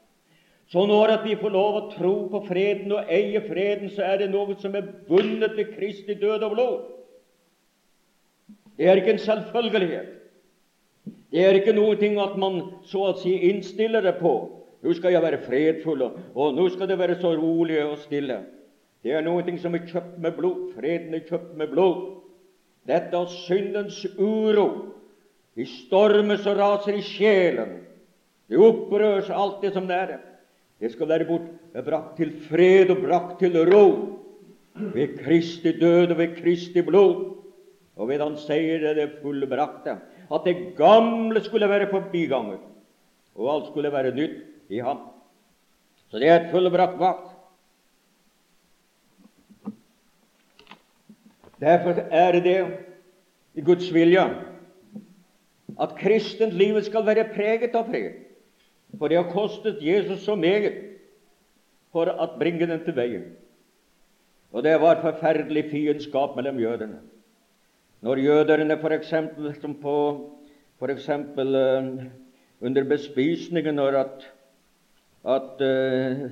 Så 0.68 0.86
når 0.90 1.12
at 1.14 1.26
vi 1.28 1.36
får 1.38 1.52
lov 1.54 1.76
å 1.78 1.88
tro 1.92 2.14
på 2.32 2.42
freden 2.48 2.92
og 2.96 3.12
eie 3.14 3.42
freden, 3.46 3.92
så 3.94 4.02
er 4.02 4.24
det 4.24 4.32
noe 4.32 4.56
som 4.58 4.74
er 4.76 4.88
bundet 5.08 5.54
til 5.60 5.68
Kristi 5.76 6.16
død 6.18 6.46
og 6.48 6.56
blod. 6.56 6.78
Det 8.78 8.88
er 8.90 9.00
ikke 9.00 9.14
en 9.14 9.22
selvfølgelighet. 9.22 10.10
Det 11.34 11.42
er 11.42 11.58
ikke 11.58 11.76
noe 11.76 11.96
ting 12.00 12.20
at 12.22 12.36
man 12.40 12.60
så 12.88 13.10
å 13.10 13.16
si 13.20 13.34
innstiller 13.50 14.06
det 14.06 14.18
på. 14.20 14.36
Nå 14.86 14.94
skal 14.94 15.16
jeg 15.16 15.24
være 15.24 15.42
fredfull, 15.48 16.04
og, 16.06 16.20
og 16.38 16.54
nå 16.58 16.68
skal 16.74 16.90
det 16.92 17.00
være 17.00 17.18
så 17.22 17.34
rolig 17.38 17.80
og 17.84 17.98
stille. 18.04 18.44
Det 19.06 19.14
er 19.14 19.26
noe 19.26 19.44
ting 19.46 19.58
som 19.62 19.74
er 19.78 19.86
kjøpt 19.86 20.20
med 20.22 20.36
blod. 20.38 20.62
Freden 20.76 21.14
er 21.14 21.26
kjøpt 21.26 21.56
med 21.58 21.72
blod. 21.74 22.04
Dette 22.90 23.18
er 23.18 23.34
syndens 23.46 24.04
uro. 24.18 24.68
I 25.56 25.66
stormer 25.70 26.38
som 26.42 26.58
raser 26.60 26.98
i 27.00 27.04
sjelen. 27.06 27.78
Det 28.50 28.62
opprørs 28.62 29.30
alt 29.34 29.62
det 29.64 29.72
som 29.74 29.88
det 29.90 29.98
er. 29.98 30.18
Det 30.82 30.92
skal 30.94 31.10
være 31.10 31.28
bort, 31.30 31.48
brakt 31.86 32.18
til 32.20 32.34
fred 32.50 32.92
og 32.94 33.02
brakt 33.06 33.40
til 33.40 33.56
ro 33.70 33.86
ved 34.76 35.16
Kristi 35.22 35.72
død 35.80 36.12
og 36.12 36.18
ved 36.20 36.36
Kristi 36.42 36.84
blod. 36.86 37.22
Og 37.96 38.10
ved 38.10 38.20
han 38.20 38.36
sier 38.38 38.82
det 38.84 38.96
det 38.98 39.08
fullbrakte, 39.22 39.96
at 40.32 40.46
det 40.46 40.74
gamle 40.78 41.44
skulle 41.44 41.70
være 41.70 41.90
forbiganger, 41.92 42.58
og 43.36 43.54
alt 43.54 43.68
skulle 43.72 43.92
være 43.92 44.16
nytt 44.16 44.42
i 44.70 44.80
ham. 44.80 45.00
Så 46.10 46.20
det 46.20 46.30
er 46.30 46.40
et 46.40 46.52
fullbrakt 46.52 47.00
vakt. 47.00 47.32
Derfor 51.60 52.02
er 52.12 52.32
det 52.32 52.60
i 53.56 53.62
Guds 53.62 53.94
vilje 53.94 54.26
at 55.82 55.96
kristent 56.00 56.54
livet 56.54 56.86
skal 56.86 57.06
være 57.06 57.30
preget 57.36 57.76
av 57.76 57.88
fred. 57.90 58.12
For 59.00 59.12
det 59.12 59.18
har 59.18 59.32
kostet 59.32 59.82
Jesus 59.84 60.24
så 60.24 60.36
meget 60.40 60.78
for 61.92 62.12
å 62.12 62.28
bringe 62.40 62.68
den 62.68 62.84
til 62.86 62.96
veien. 62.96 63.26
Og 64.56 64.64
det 64.64 64.78
var 64.80 65.02
forferdelig 65.04 65.66
fiendskap 65.72 66.36
mellom 66.36 66.60
jødene. 66.60 67.02
Når 68.02 68.18
jøderne 68.18 68.78
f.eks. 68.82 69.14
på 69.82 70.88
eksempel, 70.90 71.56
uh, 71.56 72.04
under 72.62 72.84
bespisningen 72.84 73.76
når 73.76 73.98
at, 74.02 74.34
at 75.26 75.62
uh, 75.62 76.32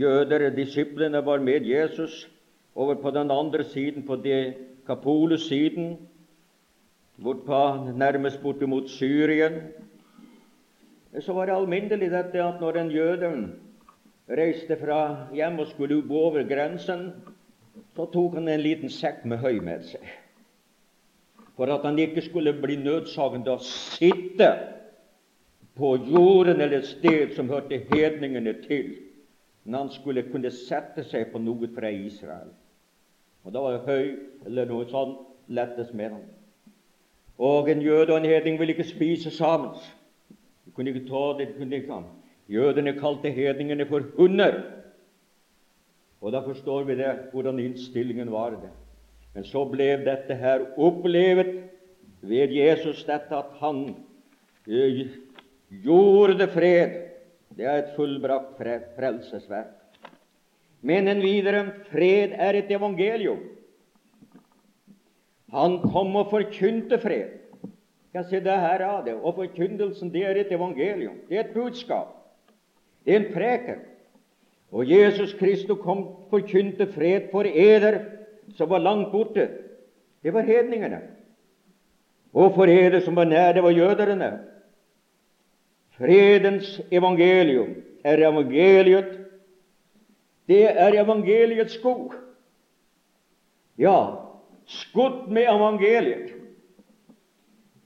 jøder, 0.00 0.50
disiplene, 0.50 1.26
var 1.26 1.38
med 1.38 1.66
Jesus 1.66 2.28
over 2.74 2.94
på 2.94 3.10
den 3.10 3.30
andre 3.30 3.64
siden, 3.64 4.06
på 4.06 4.16
de 4.16 4.54
Kapoles-siden, 4.86 5.98
bortpå, 7.22 7.92
nærmest 7.96 8.42
bortimot 8.42 8.88
Syrien, 8.88 9.62
så 11.20 11.32
var 11.32 11.46
det 11.46 11.56
alminnelig 11.56 12.10
dette 12.10 12.42
at 12.42 12.60
når 12.60 12.78
en 12.78 12.90
jøde 12.90 13.30
reiste 14.28 14.76
fra 14.76 15.00
hjem 15.34 15.58
og 15.58 15.66
skulle 15.66 16.02
gå 16.08 16.20
over 16.30 16.44
grensen, 16.48 17.12
så 17.96 18.06
tok 18.12 18.38
han 18.38 18.48
en 18.48 18.62
liten 18.62 18.90
sekk 18.92 19.24
med 19.28 19.42
høy 19.42 19.60
med 19.64 19.84
seg, 19.88 20.04
for 21.56 21.70
at 21.74 21.84
han 21.86 21.98
ikke 21.98 22.22
skulle 22.26 22.54
bli 22.54 22.78
nødsagen 22.80 23.44
til 23.46 23.56
å 23.56 23.64
sitte 23.64 24.50
på 25.78 25.94
jorden 26.10 26.60
eller 26.60 26.80
et 26.80 26.90
sted 26.90 27.34
som 27.36 27.50
hørte 27.50 27.80
hedningene 27.90 28.54
til, 28.64 28.94
men 29.64 29.82
han 29.82 29.92
skulle 29.94 30.26
kunne 30.30 30.50
sette 30.54 31.04
seg 31.06 31.30
på 31.32 31.42
noe 31.42 31.68
fra 31.74 31.90
Israel. 31.92 32.50
Og 33.44 33.54
da 33.54 33.62
var 33.62 33.76
det 33.76 33.86
høy 33.86 34.46
eller 34.46 34.68
noe 34.68 34.86
sånt 34.90 35.20
lettest 35.48 35.94
med 35.94 36.14
ham. 36.16 36.24
Og 37.38 37.70
en 37.70 37.82
jøde 37.82 38.12
og 38.12 38.18
en 38.18 38.28
hedning 38.28 38.58
ville 38.58 38.74
ikke 38.74 38.88
spise 38.88 39.30
sammen. 39.30 39.76
De 40.66 40.74
kunne 40.74 40.90
ikke 40.90 41.06
ta 41.08 41.38
det. 41.38 41.48
de 41.48 41.58
kunne 41.60 41.76
ikke. 41.76 42.00
Jødene 42.48 42.96
kalte 42.98 43.30
hedningene 43.30 43.86
for 43.86 44.02
hunder. 44.16 44.58
Og 46.18 46.34
da 46.34 46.42
forstår 46.42 46.86
vi 46.88 46.98
det, 46.98 47.10
hvordan 47.32 47.60
innstillingen 47.62 48.30
var 48.32 48.56
det. 48.58 48.72
Men 49.34 49.46
så 49.46 49.62
ble 49.70 49.92
dette 50.02 50.34
her 50.34 50.64
opplevet 50.80 51.52
ved 52.26 52.54
Jesus, 52.56 53.04
dette 53.06 53.36
at 53.36 53.52
han 53.60 53.84
eh, 54.66 55.04
gjorde 55.84 56.48
fred. 56.50 56.96
Det 57.54 57.66
er 57.66 57.82
et 57.82 57.94
fullbrakt 57.96 58.58
frelsesverk. 58.96 59.74
Men 60.82 61.10
en 61.10 61.22
videre 61.22 61.64
fred 61.90 62.34
er 62.38 62.58
et 62.58 62.70
evangelium. 62.70 63.40
Han 65.54 65.78
kom 65.82 66.14
og 66.20 66.30
forkynte 66.30 66.98
fred. 67.02 67.38
Jeg 68.14 68.26
ser 68.28 68.44
det 68.44 68.58
her 68.62 68.84
av 68.86 69.04
det. 69.06 69.14
Og 69.16 69.36
forkynnelsen 69.38 70.10
det 70.12 70.24
er 70.26 70.40
et 70.40 70.52
evangelium. 70.54 71.18
Det 71.28 71.38
er 71.38 71.46
et 71.46 71.54
budskap. 71.54 72.14
Det 73.04 73.14
er 73.14 73.22
en 73.22 73.32
preken. 73.32 73.84
Og 74.72 74.90
Jesus 74.90 75.34
Kristus 75.34 75.78
kom 75.82 76.06
forkynte 76.30 76.86
fred 76.92 77.30
for 77.32 77.48
eder 77.48 78.00
som 78.56 78.70
var 78.70 78.78
langt 78.78 79.12
borte. 79.12 79.48
Det 80.22 80.34
var 80.34 80.40
hedningene. 80.40 81.00
Og 82.32 82.54
for 82.54 82.64
eder 82.64 83.00
som 83.00 83.16
var 83.16 83.24
nær, 83.24 83.52
det 83.52 83.62
var 83.62 83.70
jøderne. 83.70 84.38
Fredens 85.98 86.80
evangelium 86.90 87.74
er 88.04 88.28
evangeliet. 88.28 89.18
Det 90.48 90.64
er 90.64 91.02
evangeliets 91.02 91.74
skog. 91.74 92.14
Ja, 93.78 94.06
skutt 94.66 95.28
med 95.30 95.42
evangeliet. 95.42 96.34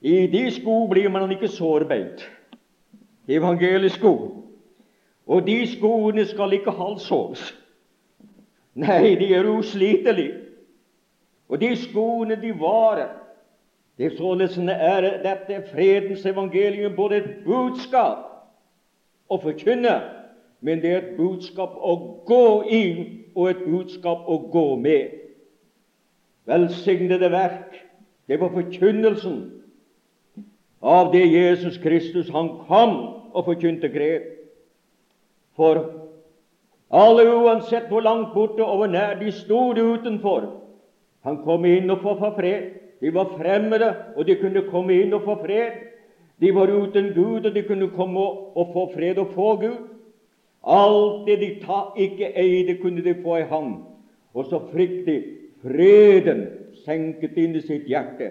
I 0.00 0.26
de 0.26 0.50
sko 0.50 0.86
blir 0.90 1.08
man 1.08 1.30
ikke 1.30 1.48
sårbeint. 1.48 2.30
Evangelisk 3.28 3.96
sko. 3.96 4.41
Og 5.26 5.46
de 5.46 5.66
skoene 5.66 6.26
skal 6.26 6.52
ikke 6.52 6.74
halshogges. 6.74 7.42
Nei, 8.74 9.14
de 9.20 9.34
er 9.34 9.48
uslitelige. 9.48 10.38
Og 11.48 11.60
de 11.60 11.76
skoene, 11.76 12.36
de 12.40 12.54
varer. 12.60 13.12
Det 13.98 14.06
er 14.06 14.16
således 14.16 14.58
er 14.58 15.00
dette 15.22 15.62
fredens 15.72 16.26
evangelium 16.26 16.96
både 16.96 17.16
et 17.16 17.30
budskap 17.44 18.24
å 19.28 19.38
forkynne, 19.40 19.92
men 20.60 20.80
det 20.80 20.90
er 20.90 21.02
et 21.02 21.16
budskap 21.16 21.76
å 21.76 21.96
gå 22.26 22.46
inn 22.72 23.02
og 23.34 23.50
et 23.50 23.64
budskap 23.66 24.24
å 24.28 24.38
gå 24.52 24.64
med. 24.80 25.12
Velsignede 26.48 27.30
verk, 27.30 27.76
det 28.28 28.40
var 28.40 28.50
forkynnelsen 28.56 29.38
av 30.82 31.12
det 31.12 31.26
Jesus 31.28 31.78
Kristus 31.78 32.32
han 32.32 32.48
kom 32.66 32.96
og 33.32 33.44
forkynte 33.44 33.92
grep. 33.92 34.41
For 35.56 35.80
alle, 36.92 37.24
uansett 37.28 37.88
hvor 37.88 38.04
langt 38.04 38.34
borte 38.34 38.64
og 38.64 38.82
hvor 38.82 38.90
nær 38.92 39.18
de 39.20 39.32
stod 39.32 39.78
utenfor, 39.78 40.48
han 41.22 41.38
kom 41.44 41.64
inn 41.64 41.90
og 41.90 42.02
få 42.02 42.16
fred. 42.36 42.70
De 43.02 43.10
var 43.14 43.32
fremmede, 43.36 43.94
og 44.16 44.26
de 44.26 44.36
kunne 44.38 44.62
komme 44.70 44.94
inn 45.02 45.14
og 45.14 45.24
få 45.26 45.36
fred. 45.42 45.78
De 46.42 46.50
var 46.54 46.70
uten 46.70 47.12
Gud, 47.14 47.46
og 47.46 47.54
de 47.54 47.62
kunne 47.66 47.88
komme 47.94 48.20
og 48.20 48.74
få 48.74 48.88
fred 48.94 49.18
og 49.18 49.32
få 49.34 49.56
Gud. 49.62 49.80
Alt 50.62 51.26
det 51.26 51.38
de 51.40 51.50
ikke 51.96 52.32
eide, 52.38 52.76
kunne 52.82 53.04
de 53.04 53.14
få 53.22 53.36
i 53.36 53.48
ham. 53.50 53.84
Og 54.34 54.44
så 54.44 54.60
de 54.72 55.16
freden 55.62 56.46
senket 56.84 57.36
inn 57.36 57.56
i 57.56 57.60
sitt 57.60 57.86
hjerte 57.86 58.30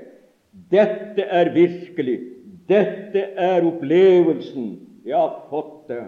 Dette 0.72 1.24
er 1.24 1.54
virkelig. 1.54 2.20
Dette 2.68 3.22
er 3.40 3.64
opplevelsen. 3.68 4.80
Jeg 5.06 5.16
har 5.16 5.46
fått 5.50 5.88
det. 5.88 6.04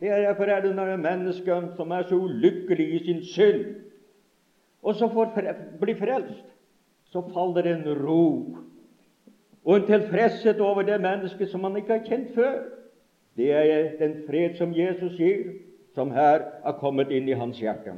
Derfor 0.00 0.44
er 0.44 0.60
det 0.64 0.74
når 0.76 0.96
mennesker 0.96 1.74
som 1.76 1.90
er 1.90 2.02
så 2.08 2.16
ulykkelig 2.16 2.86
i 2.94 2.98
sin 3.04 3.24
synd, 3.24 3.64
og 4.82 4.94
så 4.94 5.08
får 5.12 5.34
bli 5.80 5.94
frelst, 5.94 6.46
så 7.12 7.22
faller 7.34 7.62
det 7.62 7.72
en 7.76 7.98
ro 8.00 8.56
og 9.64 9.76
en 9.76 9.86
tilfredshet 9.86 10.60
over 10.60 10.82
det 10.82 11.00
mennesket 11.00 11.50
som 11.50 11.60
man 11.60 11.76
ikke 11.76 11.98
har 11.98 12.06
kjent 12.06 12.34
før. 12.34 12.62
Det 13.36 13.52
er 13.52 13.90
den 13.98 14.22
fred 14.26 14.56
som 14.56 14.72
Jesus 14.76 15.18
gir, 15.18 15.52
som 15.94 16.10
her 16.10 16.46
har 16.64 16.78
kommet 16.80 17.12
inn 17.12 17.28
i 17.28 17.36
hans 17.36 17.60
hjerte. 17.60 17.92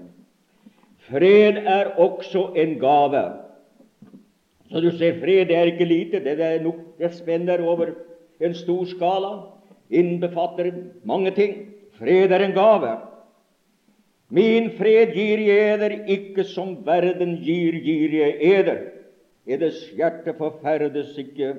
Fred 1.08 1.62
er 1.66 1.94
også 1.98 2.48
en 2.56 2.78
gave. 2.80 3.22
Så 4.70 4.80
du 4.80 4.90
ser, 4.90 5.20
fred 5.20 5.50
er 5.50 5.70
ikke 5.70 5.84
lite. 5.84 6.24
Det, 6.24 6.40
er 6.40 6.62
nok, 6.62 6.80
det 6.98 7.14
spenner 7.14 7.62
over 7.62 7.94
en 8.40 8.54
stor 8.54 8.84
skala, 8.84 9.32
innbefatter 9.90 10.72
mange 11.04 11.30
ting. 11.30 11.56
Fred 12.02 12.32
er 12.34 12.42
en 12.42 12.54
gave. 12.56 12.92
Min 14.32 14.70
fred 14.78 15.12
gir 15.14 15.42
jeg 15.44 15.74
eder, 15.74 15.92
ikke 16.10 16.44
som 16.48 16.74
verden 16.86 17.36
gir, 17.44 17.76
gir 17.84 18.14
jeg 18.16 18.38
eder. 18.40 18.80
Eders 19.46 19.78
hjerte 19.92 20.34
forferdes 20.38 21.12
ikke, 21.18 21.52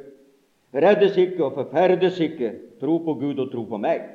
reddes 0.73 1.19
ikke 1.19 1.45
og 1.45 1.53
forferdes 1.59 2.19
ikke. 2.23 2.51
Tro 2.81 2.97
på 3.05 3.15
Gud 3.21 3.39
og 3.39 3.51
tro 3.51 3.63
på 3.69 3.79
meg. 3.79 4.07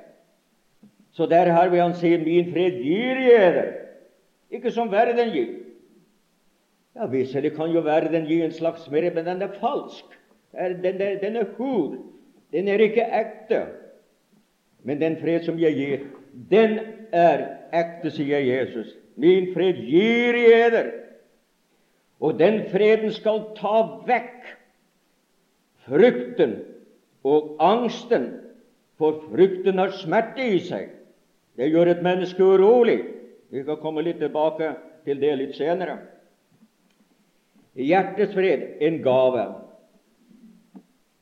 Så 1.12 1.27
der 1.27 1.53
har 1.55 1.71
vi 1.73 1.81
han 1.81 1.95
sier, 1.97 2.21
min 2.21 2.51
fred 2.53 2.83
gir 2.83 3.23
jeg 3.25 3.49
eder, 3.49 3.73
ikke 4.51 4.73
som 4.75 4.93
verden 4.93 5.33
gir. 5.33 5.49
Ja, 6.99 7.07
Visselig 7.07 7.55
kan 7.55 7.71
jo 7.71 7.81
verden 7.87 8.27
gi 8.27 8.43
en 8.43 8.53
slags 8.53 8.88
mer, 8.91 9.07
men 9.14 9.27
den 9.27 9.43
er 9.43 9.55
falsk. 9.61 10.19
Den 10.53 11.01
er, 11.01 11.19
den 11.23 11.37
er 11.37 11.53
hul. 11.57 12.01
Den 12.53 12.69
er 12.69 12.83
ikke 12.83 13.07
ekte. 13.07 13.67
Men 14.87 15.01
den 15.01 15.19
fred 15.21 15.45
som 15.47 15.59
jeg 15.59 15.77
gir, 15.77 16.07
den 16.51 16.79
er 17.12 17.45
ekte, 17.75 18.12
sier 18.14 18.43
Jesus. 18.45 18.95
Min 19.19 19.51
fred 19.55 19.81
gir 19.83 20.37
jeg 20.38 20.67
eder. 20.69 20.91
Og 22.21 22.38
den 22.38 22.64
freden 22.71 23.12
skal 23.14 23.45
ta 23.59 23.81
vekk 24.07 24.47
frykten 25.88 26.59
og 27.27 27.57
angsten, 27.62 28.29
for 28.99 29.23
frykten 29.31 29.79
har 29.79 29.95
smerte 29.95 30.43
i 30.43 30.59
seg. 30.62 30.91
Det 31.59 31.71
gjør 31.71 31.93
et 31.93 32.03
menneske 32.03 32.43
urolig. 32.43 32.99
Vi 33.51 33.62
kan 33.67 33.79
komme 33.83 34.03
litt 34.07 34.19
tilbake 34.23 34.75
til 35.07 35.21
det 35.23 35.35
litt 35.38 35.57
senere. 35.59 35.97
Hjertets 37.79 38.35
fred 38.35 38.83
en 38.83 38.99
gave. 39.05 39.45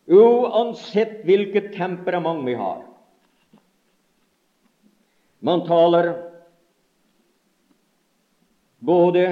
Uansett 0.09 1.21
hvilket 1.29 1.75
temperament 1.77 2.45
vi 2.47 2.57
har. 2.57 2.81
Man 5.47 5.63
taler 5.67 6.09
både 8.83 9.23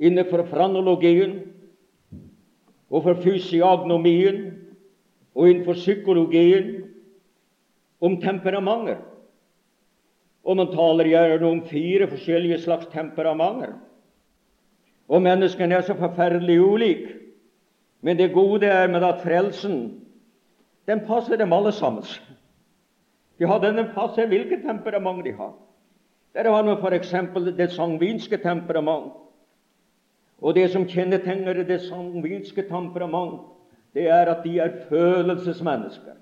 innenfor 0.00 0.46
franologien 0.48 1.34
og 2.88 3.04
for 3.04 3.20
fysiognomien 3.20 4.40
og 5.36 5.50
innenfor 5.50 5.76
psykologien 5.76 6.72
om 8.00 8.16
temperamenter. 8.22 9.02
Og 10.48 10.56
man 10.56 10.72
taler 10.72 11.12
gjerne 11.12 11.50
om 11.50 11.62
fire 11.68 12.08
forskjellige 12.08 12.62
slags 12.64 12.88
temperamenter. 12.94 13.76
Og 15.10 15.22
menneskene 15.22 15.76
er 15.76 15.84
så 15.84 15.94
forferdelig 15.98 16.56
ulike. 16.64 17.16
Men 18.00 18.16
det 18.16 18.32
gode 18.32 18.66
er 18.66 18.88
med 18.88 19.04
at 19.04 19.20
frelsen 19.20 19.80
den 20.88 21.04
passer 21.04 21.36
dem 21.36 21.52
alle 21.52 21.72
sammen. 21.76 22.06
Ja, 23.40 23.56
denne 23.58 23.86
passer 23.94 24.28
hvilket 24.28 24.66
temperament 24.66 25.24
de 25.24 25.32
har. 25.32 25.54
Der 26.34 26.50
har 26.50 26.64
man 26.64 26.76
f.eks. 26.78 27.14
det 27.56 27.70
sangvinske 27.72 28.36
temperament. 28.36 29.12
Og 30.40 30.54
det 30.54 30.70
som 30.70 30.86
kjennetegner 30.88 31.62
det 31.64 31.80
sangvinske 31.80 32.62
temperament, 32.68 33.40
det 33.94 34.08
er 34.08 34.28
at 34.30 34.44
de 34.44 34.58
er 34.58 34.76
følelsesmennesker. 34.88 36.20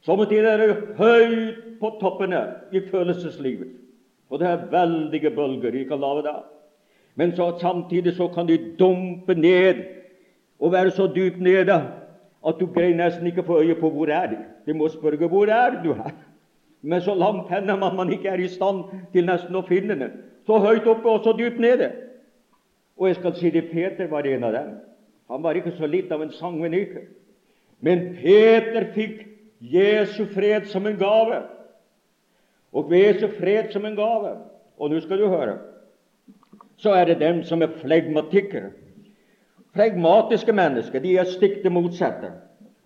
Sommertid 0.00 0.44
er 0.44 0.56
det 0.56 0.96
høyt 0.96 1.60
på 1.80 1.92
toppene 2.00 2.40
i 2.72 2.80
følelseslivet. 2.88 3.68
Og 4.30 4.38
det 4.40 4.48
er 4.48 4.66
veldige 4.70 5.30
bølger. 5.30 5.70
De 5.70 5.84
kan 5.84 6.00
lage 6.00 6.22
det. 6.22 6.36
Men 7.14 7.36
så 7.36 7.58
samtidig 7.60 8.16
så 8.16 8.28
kan 8.28 8.48
de 8.48 8.76
dumpe 8.78 9.34
ned 9.34 9.84
og 10.60 10.72
være 10.72 10.90
så 10.90 11.06
dypt 11.14 11.40
nede 11.40 11.82
at 12.46 12.56
du 12.60 12.66
greier 12.66 12.96
nesten 12.96 13.26
ikke 13.26 13.42
få 13.42 13.60
øye 13.60 13.74
på 13.74 13.90
hvor 13.90 14.06
er 14.06 14.26
de. 14.26 14.36
Du 14.66 14.74
må 14.74 14.88
spørre 14.88 15.28
hvor 15.28 15.46
er 15.46 15.82
du 15.82 15.92
her. 15.92 16.10
Men 16.82 17.00
så 17.04 17.14
langt 17.14 17.50
hender 17.50 17.76
man 17.76 17.96
man 17.96 18.12
ikke 18.12 18.28
er 18.28 18.40
i 18.40 18.48
stand 18.48 18.84
til 19.12 19.26
nesten 19.28 19.56
å 19.56 19.66
finne 19.68 19.96
den. 20.00 20.12
Så 20.46 20.58
høyt 20.58 20.86
oppe 20.88 21.08
og 21.08 21.24
så 21.24 21.34
dypt 21.36 21.60
nede. 21.60 21.90
Og 22.96 23.08
jeg 23.08 23.16
skal 23.16 23.34
si 23.36 23.50
det, 23.50 23.68
Peter 23.72 24.08
var 24.08 24.26
en 24.26 24.44
av 24.44 24.52
dem. 24.52 24.70
Han 25.30 25.42
var 25.42 25.56
ikke 25.56 25.76
så 25.76 25.86
litt 25.86 26.12
av 26.12 26.22
en 26.22 26.32
sangvenike. 26.32 27.06
Men 27.80 28.14
Peter 28.16 28.90
fikk 28.94 29.26
Jesu 29.60 30.24
fred 30.34 30.68
som 30.68 30.86
en 30.86 30.98
gave. 31.00 31.42
Og 32.72 32.92
Jesu 32.92 33.28
fred 33.38 33.72
som 33.72 33.84
en 33.84 33.96
gave. 33.96 34.36
Og 34.80 34.90
nå 34.90 35.00
skal 35.04 35.20
du 35.20 35.28
høre 35.28 35.58
så 36.80 36.92
er 36.96 37.04
det 37.04 37.20
dem 37.20 37.42
som 37.44 37.62
er 37.62 37.74
flegmatikkere. 37.82 38.70
Flegmatiske 39.74 40.52
mennesker 40.52 41.02
de 41.04 41.16
er 41.18 41.28
stikk 41.28 41.60
det 41.62 41.72
motsatte. 41.72 42.32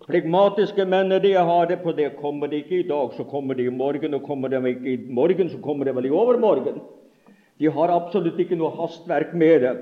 Flegmatiske 0.05 0.85
mennene 0.85 1.17
de 1.23 1.33
har 1.33 1.65
det 1.69 1.79
på 1.81 1.93
det. 1.97 2.11
Kommer 2.19 2.47
de 2.47 2.61
ikke 2.61 2.79
i 2.83 2.87
dag, 2.87 3.13
så 3.17 3.23
kommer 3.25 3.57
de 3.57 3.65
i 3.65 3.73
morgen. 3.73 4.13
Og 4.13 4.23
kommer 4.23 4.53
de 4.53 4.61
ikke 4.69 4.93
i 4.93 4.97
morgen, 5.09 5.49
så 5.49 5.57
kommer 5.63 5.85
de 5.85 5.95
vel 5.95 6.05
i 6.05 6.13
overmorgen. 6.13 6.81
De 7.59 7.71
har 7.71 7.93
absolutt 7.93 8.39
ikke 8.39 8.57
noe 8.59 8.73
hastverk 8.75 9.33
med 9.33 9.65
det. 9.65 9.73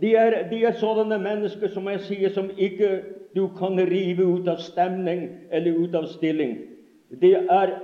De 0.00 0.14
er, 0.16 0.36
de 0.50 0.62
er 0.64 0.78
sånne 0.80 1.18
mennesker 1.20 1.70
som 1.74 1.86
jeg 1.92 2.02
sier, 2.06 2.32
som 2.34 2.48
ikke 2.56 2.90
du 3.36 3.44
kan 3.58 3.78
rive 3.86 4.24
ut 4.24 4.48
av 4.48 4.62
stemning 4.64 5.26
eller 5.52 5.84
ut 5.84 5.94
av 5.94 6.08
stilling. 6.10 6.56
De 7.20 7.34
er 7.36 7.76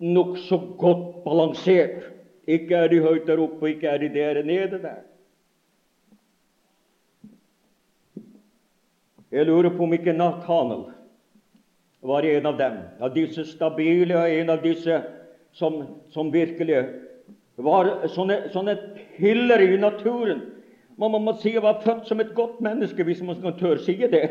nokså 0.00 0.58
godt 0.80 1.20
balansert. 1.26 2.08
Ikke 2.50 2.74
er 2.74 2.90
de 2.90 3.02
høyt 3.04 3.28
der 3.28 3.42
oppe, 3.42 3.60
og 3.62 3.70
ikke 3.76 3.92
er 3.92 4.02
de 4.02 4.10
der 4.16 4.42
nede 4.42 4.80
der. 4.82 5.02
Jeg 9.30 9.46
lurer 9.46 9.70
på 9.70 9.84
om 9.86 9.92
ikke 9.94 10.16
Nathanael 10.16 10.88
var 12.02 12.24
en 12.24 12.46
av 12.48 12.56
dem, 12.58 12.78
av 13.00 13.12
disse 13.14 13.44
stabile, 13.44 14.16
og 14.16 14.32
en 14.32 14.50
av 14.50 14.62
disse 14.64 15.02
som, 15.52 15.82
som 16.10 16.30
virkelig 16.32 16.80
var 17.60 17.90
sånne, 18.14 18.46
sånne 18.54 18.76
piller 19.18 19.60
i 19.60 19.76
naturen. 19.80 20.40
Man 21.00 21.12
må 21.12 21.34
si 21.40 21.52
han 21.54 21.64
var 21.64 21.82
født 21.84 22.08
som 22.08 22.20
et 22.20 22.32
godt 22.36 22.62
menneske, 22.64 23.04
hvis 23.04 23.20
man 23.24 23.36
skal 23.38 23.56
tør 23.60 23.82
si 23.84 23.96
det. 24.00 24.26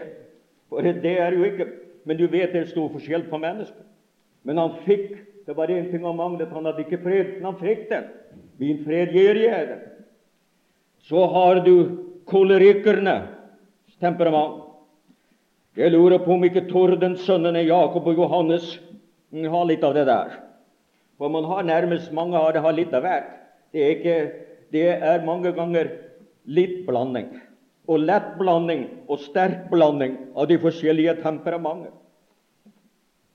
For 0.70 0.86
det 0.86 1.16
er 1.20 1.38
jo 1.38 1.46
ikke 1.48 1.72
Men 2.08 2.18
du 2.18 2.28
vet 2.32 2.54
det 2.56 2.62
er 2.62 2.70
stor 2.70 2.88
forskjell 2.90 3.26
på 3.30 3.38
mennesker. 3.38 3.84
Men 4.48 4.58
han 4.58 4.78
fikk 4.86 5.18
det 5.46 5.54
var 5.58 5.68
én 5.68 5.92
ting 5.92 6.06
han 6.06 6.16
manglet. 6.16 6.50
Han 6.54 6.66
hadde 6.66 6.86
ikke 6.86 7.02
fred, 7.04 7.36
men 7.36 7.46
han 7.50 7.58
fikk 7.60 7.90
den. 7.90 8.04
Min 8.58 8.84
fred 8.86 9.12
gir 9.14 9.38
jeg 9.42 9.68
deg. 9.68 9.80
Så 11.10 11.26
har 11.34 11.60
du 11.66 11.74
kolerikernes 12.30 13.28
temperament. 14.00 14.68
Jeg 15.77 15.91
lurer 15.93 16.17
på 16.23 16.34
om 16.34 16.43
ikke 16.47 16.65
Tordens 16.69 17.21
sønnene 17.27 17.62
Jakob 17.67 18.08
og 18.10 18.17
Johannes 18.17 18.71
har 19.29 19.67
litt 19.69 19.84
av 19.86 19.93
det 19.93 20.08
der. 20.10 20.32
For 21.21 21.29
man 21.29 21.45
har 21.45 21.67
nærmest 21.67 22.13
mange 22.15 22.39
av 22.39 22.53
det 22.55 22.63
har 22.63 22.73
litt 22.73 22.93
av 22.95 23.05
hvert. 23.05 23.29
Det 23.73 23.84
er, 23.86 23.91
ikke, 23.99 24.17
det 24.73 24.86
er 24.97 25.25
mange 25.27 25.51
ganger 25.53 25.91
litt 26.49 26.82
blanding. 26.88 27.29
Og 27.89 28.01
lett 28.01 28.34
blanding 28.39 28.86
og 29.10 29.21
sterk 29.21 29.67
blanding 29.69 30.17
av 30.34 30.49
de 30.49 30.58
forskjellige 30.62 31.19
temperamenter. 31.21 31.93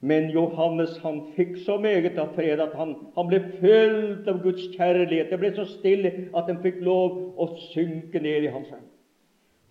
Men 0.05 0.27
Johannes 0.29 0.97
han 1.01 1.21
fikk 1.37 1.55
så 1.63 1.79
meget 1.81 2.19
av 2.21 2.35
fred 2.35 2.59
at 2.61 2.75
han, 2.77 2.93
han 3.15 3.29
ble 3.29 3.39
fylt 3.61 4.27
av 4.29 4.41
Guds 4.43 4.67
kjærlighet. 4.75 5.31
Det 5.31 5.39
ble 5.41 5.53
så 5.55 5.65
stille 5.69 6.11
at 6.35 6.51
han 6.51 6.59
fikk 6.61 6.83
lov 6.83 7.39
å 7.41 7.47
synke 7.71 8.19
ned 8.21 8.45
i 8.45 8.51
hans 8.51 8.69
hånd. 8.73 8.83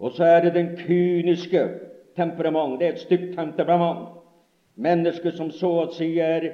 Og 0.00 0.16
så 0.16 0.26
er 0.26 0.46
det 0.46 0.56
den 0.56 0.72
kyniske 0.80 1.68
temperament. 2.16 2.78
Det 2.80 2.86
er 2.86 2.92
et 2.92 3.04
stygt 3.04 3.34
temperament. 3.36 4.08
Mennesker 4.74 5.36
som 5.36 5.50
så 5.54 5.70
å 5.84 5.90
si 5.94 6.10
er, 6.18 6.48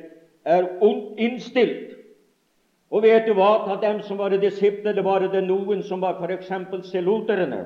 er 0.44 0.68
ondt 0.84 1.18
innstilt. 1.20 1.96
Og 2.90 3.04
vet 3.06 3.28
du 3.28 3.34
hva? 3.38 3.66
Av 3.70 3.80
dem 3.82 4.00
som 4.02 4.18
var 4.18 4.34
disiplene, 4.34 5.02
var 5.06 5.24
det 5.30 5.44
noen 5.46 5.82
som 5.86 6.02
var 6.02 6.18
f.eks. 6.18 6.50
seloterne. 6.90 7.64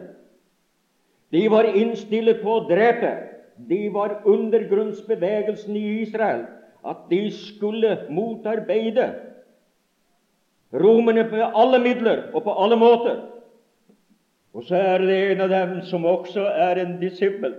De 1.33 1.47
var 1.51 1.71
innstilt 1.75 2.43
på 2.43 2.59
å 2.59 2.67
drepe 2.69 3.15
de 3.57 3.89
var 3.89 4.21
undergrunnsbevegelsen 4.27 5.77
i 5.77 6.03
Israel, 6.03 6.47
at 6.85 7.07
de 7.11 7.31
skulle 7.31 7.99
motarbeide 8.11 9.13
romerne 10.75 11.25
på 11.31 11.39
alle 11.55 11.79
midler 11.79 12.25
og 12.35 12.43
på 12.45 12.55
alle 12.65 12.77
måter. 12.77 13.21
Og 14.55 14.67
så 14.67 14.77
er 14.77 14.99
det 15.07 15.21
en 15.31 15.45
av 15.47 15.51
dem 15.51 15.79
som 15.87 16.05
også 16.07 16.45
er 16.51 16.83
en 16.83 16.99
disippel. 17.01 17.55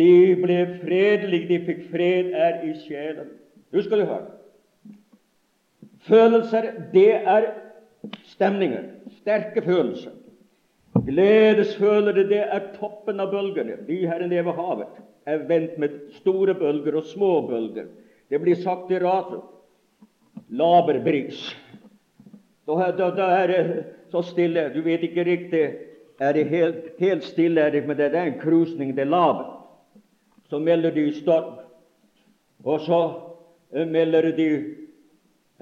De 0.00 0.36
ble 0.40 0.58
fredelige, 0.80 1.48
de 1.48 1.58
fikk 1.66 1.82
fred 1.92 2.32
er 2.32 2.62
i 2.64 2.72
sjelen. 2.86 3.28
Nå 3.72 3.84
skal 3.84 4.02
du 4.02 4.08
høre. 4.08 4.30
Følelser, 6.08 6.70
det 6.92 7.10
er 7.14 7.48
stemninger. 8.32 8.88
Sterke 9.20 9.62
følelser. 9.62 10.16
Gledesfølere, 11.06 12.24
det 12.28 12.42
er 12.42 12.72
toppen 12.76 13.20
av 13.22 13.30
bølgene. 13.32 13.78
De 13.86 14.02
her 14.06 14.26
nede 14.26 14.44
ved 14.48 14.58
havet 14.58 15.00
er 15.26 15.44
vendt 15.48 15.78
med 15.78 15.94
store 16.18 16.54
bølger 16.58 16.96
og 16.98 17.06
små 17.06 17.32
bølger. 17.46 17.86
Det 18.30 18.40
blir 18.40 18.58
sagt 18.60 18.90
i 18.90 18.98
radio. 19.00 19.42
Laber 20.48 20.98
bris. 21.04 21.46
Da, 22.66 22.90
da, 22.98 23.08
da, 23.16 23.30
er 23.42 23.46
det 23.46 23.84
så 24.12 24.22
stille. 24.22 24.70
Du 24.74 24.82
vet 24.82 25.04
ikke 25.06 25.24
riktig 25.24 25.64
er 26.20 26.32
det 26.36 26.46
helt, 26.48 26.92
helt 26.98 27.24
stille, 27.24 27.60
er 27.60 27.70
det, 27.70 27.86
men 27.86 27.96
det 27.96 28.14
er 28.14 28.28
en 28.28 28.40
krusning, 28.40 28.92
det 28.96 29.06
er 29.06 29.10
laber. 29.10 29.61
Så 30.52 30.58
melder 30.60 30.92
de 30.92 31.06
storm. 31.16 31.54
Og 32.64 32.80
så 32.84 32.98
eh, 33.72 33.86
melder 33.88 34.34
de 34.36 34.48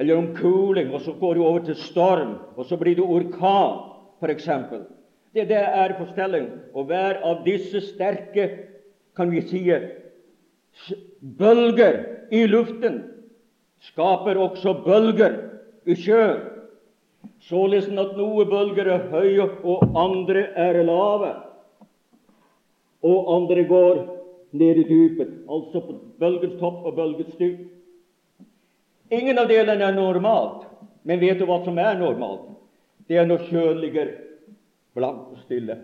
eller 0.01 0.17
om 0.17 0.31
kuling, 0.35 0.91
og 0.95 1.01
så 1.01 1.13
går 1.13 1.35
det 1.35 1.43
over 1.45 1.59
til 1.65 1.77
storm, 1.77 2.35
og 2.57 2.65
så 2.67 2.77
blir 2.81 2.97
det 2.97 3.05
orkan, 3.05 3.79
f.eks. 4.19 4.49
Det, 5.35 5.45
det 5.49 5.59
er 5.61 5.95
forstelling. 5.99 6.49
Og 6.75 6.89
hver 6.89 7.21
av 7.23 7.45
disse 7.45 7.83
sterke, 7.85 8.49
kan 9.17 9.31
vi 9.31 9.43
si, 9.47 9.61
bølger 11.21 12.01
i 12.33 12.47
luften 12.49 13.03
skaper 13.93 14.41
også 14.41 14.75
bølger 14.87 15.37
i 15.87 15.95
sjøen. 15.95 16.49
Således 17.45 17.93
at 17.93 18.17
noen 18.17 18.49
bølger 18.51 18.91
er 18.97 19.11
høye, 19.13 19.51
og 19.63 19.85
andre 19.95 20.49
er 20.57 20.83
lave. 20.83 21.35
Og 23.05 23.37
andre 23.37 23.69
går 23.69 24.01
ned 24.53 24.81
i 24.83 24.87
dypet, 24.89 25.29
altså 25.51 25.83
på 25.85 25.99
bølgens 26.19 26.57
topp 26.61 26.87
og 26.87 26.97
bølgens 26.97 27.37
dyp. 27.39 27.61
Ingen 29.11 29.39
av 29.39 29.49
delene 29.51 29.87
er 29.87 29.95
normalt. 29.97 30.67
Men 31.03 31.21
vet 31.23 31.39
du 31.41 31.47
hva 31.49 31.61
som 31.65 31.79
er 31.81 31.97
normalt? 31.99 32.51
Det 33.09 33.19
er 33.19 33.27
når 33.27 33.47
sjøen 33.49 33.81
ligger 33.83 34.13
blank 34.95 35.33
og 35.33 35.41
stille. 35.47 35.79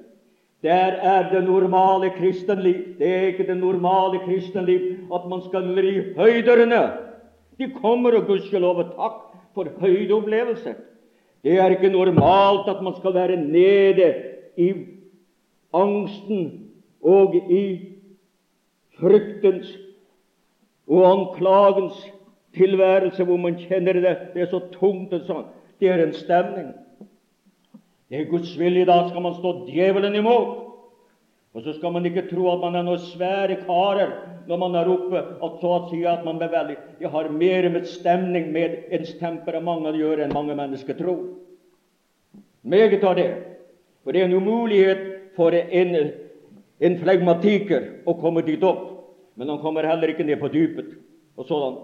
Der 0.63 0.99
er 1.03 1.31
det 1.33 1.45
normale 1.45 2.11
kristenliv. 2.11 2.99
Det 2.99 3.09
er 3.09 3.27
ikke 3.33 3.47
det 3.47 3.57
normale 3.57 4.21
kristenliv 4.25 5.11
at 5.15 5.27
man 5.29 5.43
skal 5.47 5.79
i 5.79 6.13
høyderne. 6.17 6.83
De 7.59 7.71
kommer, 7.81 8.17
og 8.17 8.27
gudskjelov 8.27 8.79
og 8.83 8.93
takk 8.97 9.21
for 9.55 9.71
høydeopplevelse. 9.81 10.75
Det 11.45 11.59
er 11.59 11.71
ikke 11.71 11.93
normalt 11.93 12.69
at 12.69 12.83
man 12.83 12.97
skal 12.97 13.15
være 13.15 13.37
nede 13.37 14.15
i 14.57 14.73
angsten 15.73 16.71
og 17.03 17.35
i 17.51 17.96
fryktens 19.01 19.73
og 20.87 21.07
anklagens 21.11 21.99
tilværelse 22.57 23.25
hvor 23.25 23.41
man 23.41 23.59
kjenner 23.61 23.99
det 23.99 24.17
det 24.35 24.45
er 24.45 24.51
så 24.51 24.63
tungt 24.75 25.13
og 25.13 25.27
sånn. 25.29 25.49
Det 25.81 25.91
er 25.93 26.03
en 26.05 26.15
stemning. 26.17 26.71
Det 28.09 28.21
er 28.21 28.31
Guds 28.31 28.55
vilje. 28.59 28.87
Da 28.89 29.03
skal 29.09 29.25
man 29.25 29.37
stå 29.37 29.53
djevelen 29.69 30.15
imot. 30.17 30.63
Og 31.57 31.65
så 31.65 31.73
skal 31.73 31.93
man 31.93 32.05
ikke 32.07 32.27
tro 32.29 32.51
at 32.53 32.61
man 32.61 32.77
er 32.77 32.85
noen 32.85 33.01
svære 33.01 33.63
karer 33.65 34.13
når 34.47 34.59
man 34.61 34.77
er 34.79 34.89
oppe, 34.93 35.21
og 35.43 35.57
så 35.59 35.71
å 35.73 35.87
si 35.91 36.03
at 36.07 36.21
man 36.23 36.39
bevelger. 36.39 36.77
Jeg 37.01 37.11
har 37.11 37.29
mer 37.35 37.67
med 37.73 37.89
stemning, 37.91 38.53
med 38.55 38.93
ens 38.95 39.15
temperament 39.19 39.89
å 39.89 39.95
gjøre 39.97 40.27
enn 40.27 40.35
mange 40.37 40.55
mennesker 40.55 40.95
tror. 41.01 41.25
Meget 42.63 43.03
av 43.03 43.17
det. 43.19 43.31
For 44.05 44.15
det 44.15 44.23
er 44.23 44.29
en 44.29 44.37
umulighet 44.39 45.03
for 45.35 45.57
en, 45.57 45.97
en 46.81 46.99
flegmatiker 47.01 47.89
og 48.07 48.21
kommer 48.21 48.45
dit 48.47 48.63
opp. 48.65 48.93
Men 49.37 49.51
han 49.53 49.61
kommer 49.61 49.87
heller 49.87 50.13
ikke 50.13 50.25
ned 50.25 50.41
på 50.41 50.53
dypet. 50.53 50.97
og 51.37 51.45
sånn. 51.45 51.75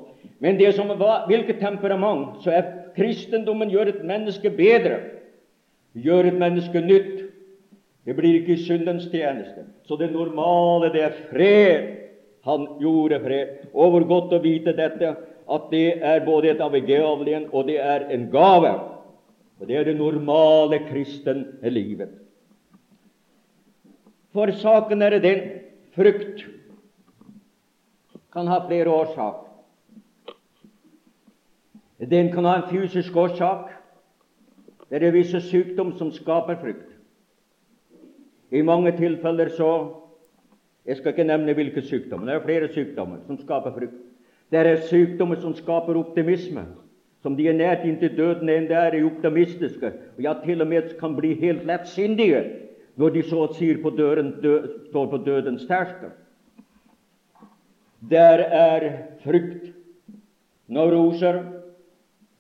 Men 0.41 0.57
det 0.57 0.71
som 0.77 0.89
var, 0.97 1.27
hvilket 1.29 1.59
temperament, 1.61 2.39
så 2.41 2.55
er 2.57 2.69
kristendommen 2.97 3.69
gjør 3.69 3.91
et 3.91 4.05
menneske 4.07 4.49
bedre, 4.49 5.01
gjør 5.93 6.31
et 6.31 6.39
menneske 6.41 6.81
nytt. 6.81 7.19
Det 8.07 8.17
blir 8.17 8.39
ikke 8.41 8.57
i 8.57 8.63
syndens 8.65 9.05
tjeneste. 9.13 9.67
Så 9.85 9.99
det 10.01 10.09
normale, 10.15 10.89
det 10.95 11.03
er 11.05 11.19
fred. 11.29 11.91
Han 12.49 12.65
gjorde 12.81 13.21
fred. 13.23 13.53
Og 13.75 13.93
hvor 13.93 14.09
godt 14.09 14.33
å 14.39 14.41
vite 14.43 14.75
dette, 14.75 15.13
at 15.53 15.69
det 15.71 16.01
er 16.01 16.25
både 16.25 16.55
et 16.55 16.65
avgavelig 16.65 17.43
og 17.53 17.69
det 17.69 17.79
er 17.83 18.09
en 18.15 18.27
gave. 18.33 18.73
Og 19.61 19.69
det 19.69 19.77
er 19.79 19.85
det 19.87 19.99
normale 20.01 20.81
kristne 20.89 21.71
livet. 21.71 22.17
For 24.33 24.49
saken 24.53 25.03
er 25.03 25.19
den 25.21 25.41
frykt 25.93 26.47
kan 28.33 28.49
ha 28.49 28.63
flere 28.69 28.89
årsaker. 28.89 29.49
Den 32.11 32.33
kan 32.33 32.45
ha 32.45 32.55
en 32.57 32.71
fysisk 32.71 33.17
årsak. 33.17 33.69
Det 34.91 35.03
er 35.03 35.13
visse 35.13 35.41
sykdom 35.41 35.93
som 35.99 36.13
skaper 36.13 36.57
frykt. 36.61 36.89
I 38.53 38.63
mange 38.63 38.93
tilfeller 38.97 39.49
så 39.57 39.99
Jeg 40.87 40.97
skal 40.97 41.13
ikke 41.13 41.25
nevne 41.25 41.53
hvilke 41.55 41.83
sykdommer. 41.83 42.27
Det 42.27 42.35
er 42.35 42.45
flere 42.45 42.69
sykdommer 42.75 43.19
som 43.27 43.37
skaper 43.39 43.71
frykt. 43.71 44.01
Det 44.51 44.59
er 44.59 44.81
sykdommer 44.89 45.39
som 45.41 45.55
skaper 45.55 45.95
optimisme, 45.95 46.65
som 47.23 47.37
de 47.37 47.47
er 47.49 47.55
nært 47.55 47.85
inntil 47.87 48.17
døden 48.17 48.51
enn 48.51 48.67
det 48.67 48.77
er 48.77 48.97
optimistiske, 49.07 49.93
og 50.17 50.25
ja, 50.25 50.35
til 50.43 50.61
og 50.61 50.67
med 50.67 50.91
kan 50.99 51.15
bli 51.17 51.37
helt 51.39 51.63
lettsindige 51.71 52.43
når 52.97 53.15
de 53.15 53.23
så 53.25 53.47
sier 53.57 53.81
på 53.83 53.93
døren, 53.97 54.35
dø, 54.43 54.59
står 54.91 55.09
på 55.13 55.21
dødens 55.25 55.65
terskel. 55.69 56.13
Der 58.11 58.43
er 58.45 58.89
frykt, 59.25 59.71
neuroser, 60.69 61.41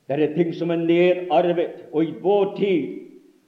det 0.08 0.18
er 0.18 0.34
ting 0.34 0.50
som 0.54 0.70
er 0.74 0.82
nedarvet, 0.82 1.86
og 1.92 2.04
i 2.04 2.14
vår 2.20 2.56
tid 2.58 2.98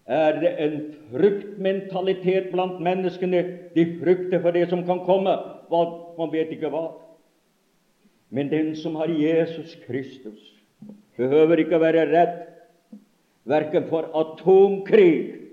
er 0.06 0.38
det 0.40 0.52
en 0.60 0.76
fryktmentalitet 1.12 2.50
blant 2.52 2.80
menneskene. 2.84 3.42
De 3.74 3.84
frykter 4.00 4.40
for 4.40 4.54
det 4.54 4.68
som 4.70 4.84
kan 4.86 5.02
komme. 5.04 5.34
Man 5.70 6.32
vet 6.32 6.52
ikke 6.54 6.70
hva. 6.72 6.86
Men 8.30 8.50
den 8.52 8.74
som 8.76 8.96
har 8.96 9.10
Jesus 9.12 9.76
Kristus, 9.86 10.40
behøver 11.16 11.62
ikke 11.62 11.80
være 11.80 12.06
redd 12.10 12.34
verken 13.44 13.88
for 13.90 14.08
atomkrig 14.16 15.43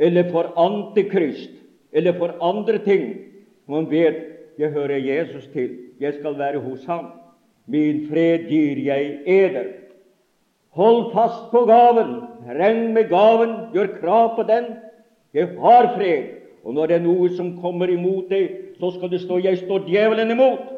eller 0.00 0.30
for 0.32 0.48
antikrist 0.56 1.52
eller 1.92 2.16
for 2.18 2.34
andre 2.40 2.78
ting. 2.78 3.14
Man 3.68 3.90
vet 3.90 4.30
jeg 4.58 4.72
hører 4.72 4.96
Jesus 4.96 5.46
til. 5.52 5.76
Jeg 6.00 6.14
skal 6.14 6.38
være 6.38 6.60
hos 6.60 6.84
ham. 6.84 7.06
Min 7.66 8.06
fred 8.08 8.48
gir 8.48 8.80
jeg 8.84 9.20
eder. 9.26 9.64
Hold 10.70 11.12
fast 11.14 11.50
på 11.50 11.64
gaven. 11.68 12.16
Regn 12.48 12.94
med 12.94 13.08
gaven. 13.08 13.54
Gjør 13.72 13.86
krav 14.00 14.36
på 14.36 14.42
den. 14.48 14.64
Jeg 15.34 15.48
har 15.60 15.94
fred. 15.96 16.24
Og 16.64 16.74
når 16.74 16.86
det 16.86 16.96
er 16.96 17.06
noe 17.06 17.30
som 17.36 17.54
kommer 17.60 17.88
imot 17.88 18.28
deg, 18.30 18.50
så 18.80 18.90
skal 18.90 19.10
det 19.10 19.20
stå 19.20 19.38
'Jeg 19.38 19.58
står 19.58 19.78
djevelen 19.88 20.30
imot'. 20.30 20.68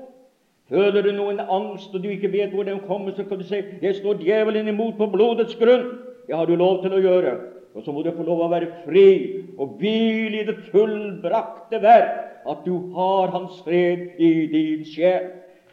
Føler 0.71 1.03
du 1.03 1.13
noen 1.13 1.41
angst 1.41 1.95
og 1.95 2.03
du 2.03 2.09
ikke 2.09 2.33
vet 2.33 2.55
hvor 2.55 2.63
den 2.63 2.79
kommer, 2.87 3.13
så 3.17 3.25
kan 3.25 3.39
du 3.39 3.45
si 3.45 3.63
'Jeg 3.83 3.95
står 3.95 4.15
djevelen 4.15 4.69
imot 4.69 4.95
på 4.97 5.07
blodets 5.07 5.55
grunn'. 5.55 5.99
Det 6.27 6.37
har 6.37 6.45
du 6.47 6.55
lov 6.57 6.83
til 6.83 6.93
å 6.93 7.01
gjøre. 7.01 7.41
Og 7.75 7.85
så 7.85 7.93
må 7.93 8.03
du 8.05 8.11
få 8.13 8.25
lov 8.27 8.43
å 8.45 8.51
være 8.53 8.69
fri 8.85 9.07
og 9.57 9.79
hvile 9.81 10.43
i 10.43 10.49
det 10.49 10.59
fullbrakte 10.73 11.81
verk, 11.81 12.19
at 12.49 12.65
du 12.67 12.93
har 12.97 13.33
Hans 13.33 13.63
fred 13.65 14.19
i 14.21 14.33
din 14.53 14.85
sjel. 14.85 15.31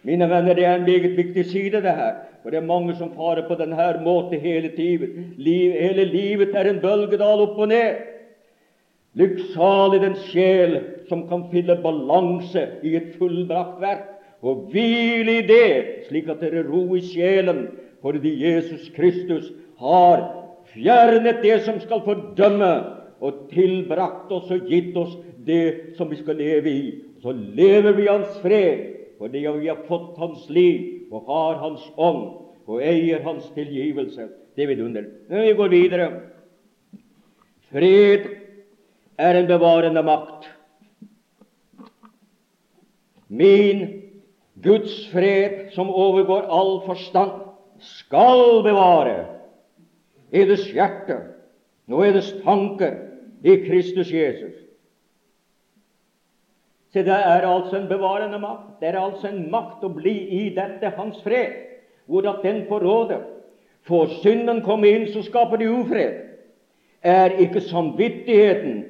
Mine 0.07 0.29
venner, 0.31 0.55
det 0.55 0.63
er 0.63 0.77
en 0.77 0.87
meget 0.87 1.17
viktig 1.17 1.45
side, 1.49 1.81
det 1.83 1.95
her. 1.97 2.21
For 2.43 2.53
det 2.53 2.61
er 2.61 2.69
mange 2.69 2.95
som 2.95 3.11
farer 3.17 3.43
på 3.47 3.57
denne 3.59 3.89
måten 4.03 4.39
hele 4.39 4.69
tiden. 4.75 5.33
Liv, 5.37 5.73
hele 5.75 6.05
livet 6.07 6.55
er 6.55 6.69
en 6.69 6.79
bølgedal 6.79 7.43
opp 7.43 7.59
og 7.59 7.67
ned. 7.73 7.99
Lykksalig 9.19 9.99
den 10.05 10.15
sjel 10.29 10.77
som 11.09 11.25
kan 11.27 11.49
finne 11.51 11.75
balanse 11.83 12.63
i 12.85 12.95
et 12.95 13.15
fullbrakt 13.19 13.81
verk, 13.81 14.05
og 14.41 14.69
hvile 14.71 15.39
i 15.41 15.47
det, 15.47 16.05
slik 16.07 16.29
at 16.31 16.39
det 16.39 16.53
er 16.53 16.69
ro 16.69 16.85
i 16.95 17.01
sjelen, 17.03 17.65
fordi 17.99 18.31
Jesus 18.39 18.87
Kristus 18.95 19.49
har 19.81 20.38
fjernet 20.73 21.41
det 21.43 21.61
som 21.65 21.79
skal 21.83 22.03
fordømme, 22.05 22.71
og 23.19 23.49
tilbrakt 23.51 24.31
oss 24.31 24.47
og 24.53 24.69
gitt 24.69 24.95
oss 24.97 25.17
det 25.43 25.95
som 25.97 26.07
vi 26.11 26.19
skal 26.21 26.39
leve 26.39 26.71
i. 26.71 26.83
Så 27.19 27.33
lever 27.35 27.97
vi 27.97 28.05
i 28.05 28.11
Hans 28.11 28.37
fred, 28.43 28.85
fordi 29.19 29.41
vi 29.43 29.67
har 29.67 29.81
fått 29.89 30.17
Hans 30.21 30.45
liv 30.49 31.11
og 31.11 31.27
har 31.27 31.59
Hans 31.63 31.83
ånd 31.97 32.21
og 32.69 32.83
eier 32.85 33.23
Hans 33.25 33.49
tilgivelse. 33.55 34.29
Det 34.55 34.63
er 34.63 34.71
vidunderlig. 34.71 35.11
Vi 35.27 35.55
går 35.57 35.73
videre. 35.73 36.07
Fred 37.69 38.29
er 39.19 39.39
en 39.39 39.49
bevarende 39.49 40.03
makt. 40.03 40.47
Min 43.27 43.83
Guds 44.63 44.95
fred, 45.11 45.69
som 45.75 45.91
overgår 45.91 46.47
all 46.51 46.79
forstand, 46.87 47.35
skal 47.79 48.63
bevare 48.65 49.38
eders 50.31 50.65
hjerte 50.73 51.19
og 51.89 52.05
eders 52.05 52.31
tanker 52.43 52.95
i 53.43 53.55
Kristus 53.65 54.11
Jesus. 54.13 54.55
Se, 56.93 57.03
det 57.05 57.13
er 57.13 57.45
altså 57.45 57.77
en 57.77 57.89
bevarende 57.89 58.39
makt. 58.41 58.79
Det 58.79 58.89
er 58.89 58.99
altså 58.99 59.29
en 59.29 59.43
makt 59.51 59.83
å 59.85 59.91
bli 59.93 60.15
i 60.39 60.45
dette 60.55 60.89
Hans 60.97 61.19
fred, 61.21 61.53
hvor 62.09 62.25
at 62.29 62.41
den 62.45 62.63
får 62.69 62.85
råde. 62.85 63.19
Får 63.85 64.15
synden 64.23 64.63
komme 64.65 64.89
inn, 64.89 65.05
så 65.13 65.21
skaper 65.25 65.61
det 65.61 65.69
ufred. 65.69 66.17
Er 67.05 67.37
ikke 67.39 67.61
samvittigheten 67.61 68.81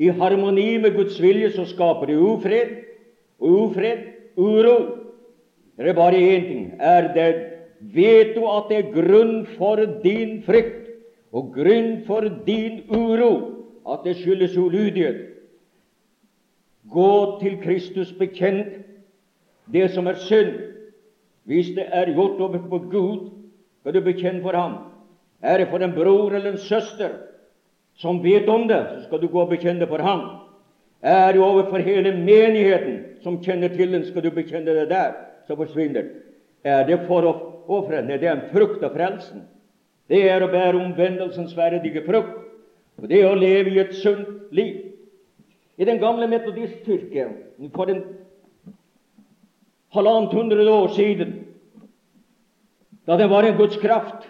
i 0.00 0.08
harmoni 0.16 0.78
med 0.80 0.94
Guds 0.96 1.18
vilje, 1.20 1.50
så 1.52 1.66
skaper 1.68 2.08
det 2.08 2.16
ufred. 2.16 2.76
Ufred, 3.40 4.06
uro. 4.36 4.76
Det 5.76 5.88
er 5.88 5.96
bare 5.96 6.22
én 6.22 6.46
ting. 6.46 6.64
Er 6.78 7.12
det 7.14 7.28
Vet 7.80 8.34
du 8.36 8.44
at 8.44 8.68
det 8.68 8.78
er 8.78 8.92
grunn 8.92 9.46
for 9.56 9.80
din 10.04 10.42
frykt 10.44 10.90
og 11.32 11.54
grunn 11.54 12.02
for 12.06 12.26
din 12.46 12.82
uro 12.92 13.32
at 13.88 14.04
det 14.04 14.18
skyldes 14.20 14.56
ulydighet? 14.56 15.26
Gå 16.90 17.40
til 17.40 17.56
Kristus 17.62 18.12
bekjent 18.12 18.82
det 19.72 19.90
som 19.94 20.06
er 20.06 20.20
synd. 20.20 20.52
Hvis 21.48 21.72
det 21.76 21.86
er 21.88 22.12
gjort 22.12 22.40
over 22.40 22.58
på 22.68 22.78
Gud, 22.90 23.30
skal 23.80 23.94
du 23.94 24.00
bekjenne 24.04 24.42
for 24.42 24.52
ham. 24.52 24.76
Er 25.42 25.58
det 25.58 25.68
for 25.70 25.78
en 25.78 25.94
bror 25.96 26.34
eller 26.34 26.52
en 26.52 26.58
søster 26.58 27.10
som 27.96 28.22
vet 28.24 28.48
om 28.48 28.68
det, 28.68 28.80
så 28.90 29.04
skal 29.06 29.20
du 29.22 29.28
gå 29.28 29.40
og 29.40 29.48
bekjenne 29.48 29.80
det 29.80 29.88
for 29.88 30.02
ham. 30.04 30.20
Er 31.02 31.32
det 31.32 31.40
overfor 31.40 31.78
hele 31.78 32.12
menigheten 32.16 32.98
som 33.22 33.40
kjenner 33.42 33.68
til 33.68 33.92
den, 33.92 34.04
skal 34.04 34.24
du 34.24 34.30
bekjenne 34.30 34.74
det 34.74 34.88
der, 34.90 35.12
så 35.46 35.56
forsvinner 35.56 36.04
Er 36.64 36.84
det 36.86 36.98
for 37.08 37.24
å 37.24 37.32
ofre? 37.70 38.02
Nei, 38.04 38.18
det 38.18 38.28
er 38.28 38.36
en 38.36 38.48
frukt 38.52 38.82
av 38.86 38.94
frelsen. 38.96 39.44
Det 40.10 40.24
er 40.26 40.42
å 40.42 40.50
bære 40.50 40.78
omvendelsens 40.80 41.54
verdige 41.56 42.02
frukt, 42.06 42.38
og 42.98 43.06
det 43.08 43.20
er 43.22 43.30
å 43.30 43.38
leve 43.38 43.70
i 43.74 43.82
et 43.82 43.94
sunt 44.00 44.50
liv. 44.54 44.88
I 45.80 45.86
den 45.88 46.00
gamle 46.02 46.26
metodistkirke 46.28 47.28
for 47.72 47.88
en 47.88 48.02
halvannet 49.94 50.34
hundre 50.36 50.66
år 50.68 50.90
siden, 50.96 51.30
da 53.06 53.16
det 53.16 53.30
var 53.30 53.46
en 53.46 53.56
Guds 53.58 53.78
kraft 53.80 54.28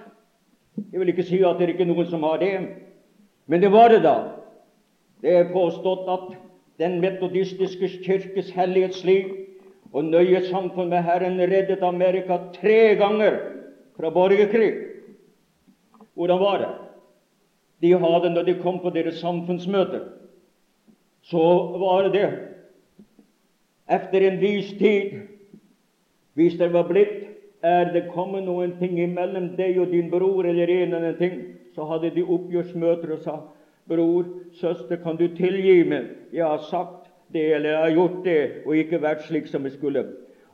Jeg 0.81 1.01
vil 1.01 1.11
ikke 1.13 1.25
si 1.27 1.41
at 1.45 1.59
det 1.59 1.67
er 1.67 1.73
ikke 1.75 1.85
noen 1.85 2.07
som 2.09 2.23
har 2.25 2.39
det, 2.41 2.55
men 3.51 3.61
det 3.61 3.69
var 3.73 3.91
det 3.93 3.99
da. 4.01 4.15
Det 5.21 5.35
er 5.37 5.51
påstått 5.53 6.07
at 6.09 6.31
den 6.81 7.01
metodistiske 7.03 7.91
kirkes 8.07 8.49
hellighetsliv 8.57 9.35
og 9.93 10.07
nøye 10.07 10.45
samfunn 10.47 10.91
med 10.91 11.03
Herren 11.03 11.41
reddet 11.41 11.83
Amerika 11.83 12.39
tre 12.55 12.95
ganger 12.99 13.39
fra 13.97 14.11
borgerkrig. 14.15 14.73
Hvordan 16.15 16.41
var 16.41 16.59
det? 16.59 16.71
De 17.81 17.93
hadde, 17.99 18.31
når 18.31 18.43
de 18.43 18.55
kom 18.63 18.79
på 18.81 18.91
deres 18.91 19.21
samfunnsmøter, 19.21 20.01
så 21.23 21.45
var 21.81 22.09
det 22.13 22.29
etter 23.91 24.27
en 24.27 24.41
viss 24.41 24.71
tid 24.79 25.27
Hvis 26.35 26.55
det 26.57 26.71
var 26.73 26.87
blitt 26.89 27.27
er 27.63 27.91
det 27.93 28.07
kommet 28.15 28.47
noen 28.47 28.77
ting 28.79 28.99
imellom 29.03 29.51
deg 29.57 29.81
og 29.83 29.91
din 29.93 30.11
bror, 30.11 30.47
eller 30.47 30.71
en 30.71 30.83
eller 30.87 30.97
annen 30.97 31.17
ting, 31.19 31.41
så 31.75 31.85
hadde 31.85 32.13
de 32.15 32.23
oppgjørsmøter 32.25 33.13
og 33.13 33.25
sa 33.25 33.41
Bror, 33.91 34.25
søster, 34.55 35.01
kan 35.03 35.17
du 35.19 35.27
tilgi 35.35 35.83
meg? 35.89 36.13
Jeg 36.33 36.47
har 36.47 36.63
sagt 36.71 37.00
det, 37.33 37.55
eller 37.55 37.71
jeg 37.71 37.81
har 37.81 37.97
gjort 37.97 38.19
det, 38.25 38.41
og 38.67 38.77
ikke 38.77 39.03
vært 39.03 39.25
slik 39.27 39.49
som 39.51 39.65
jeg 39.65 39.77
skulle. 39.77 40.05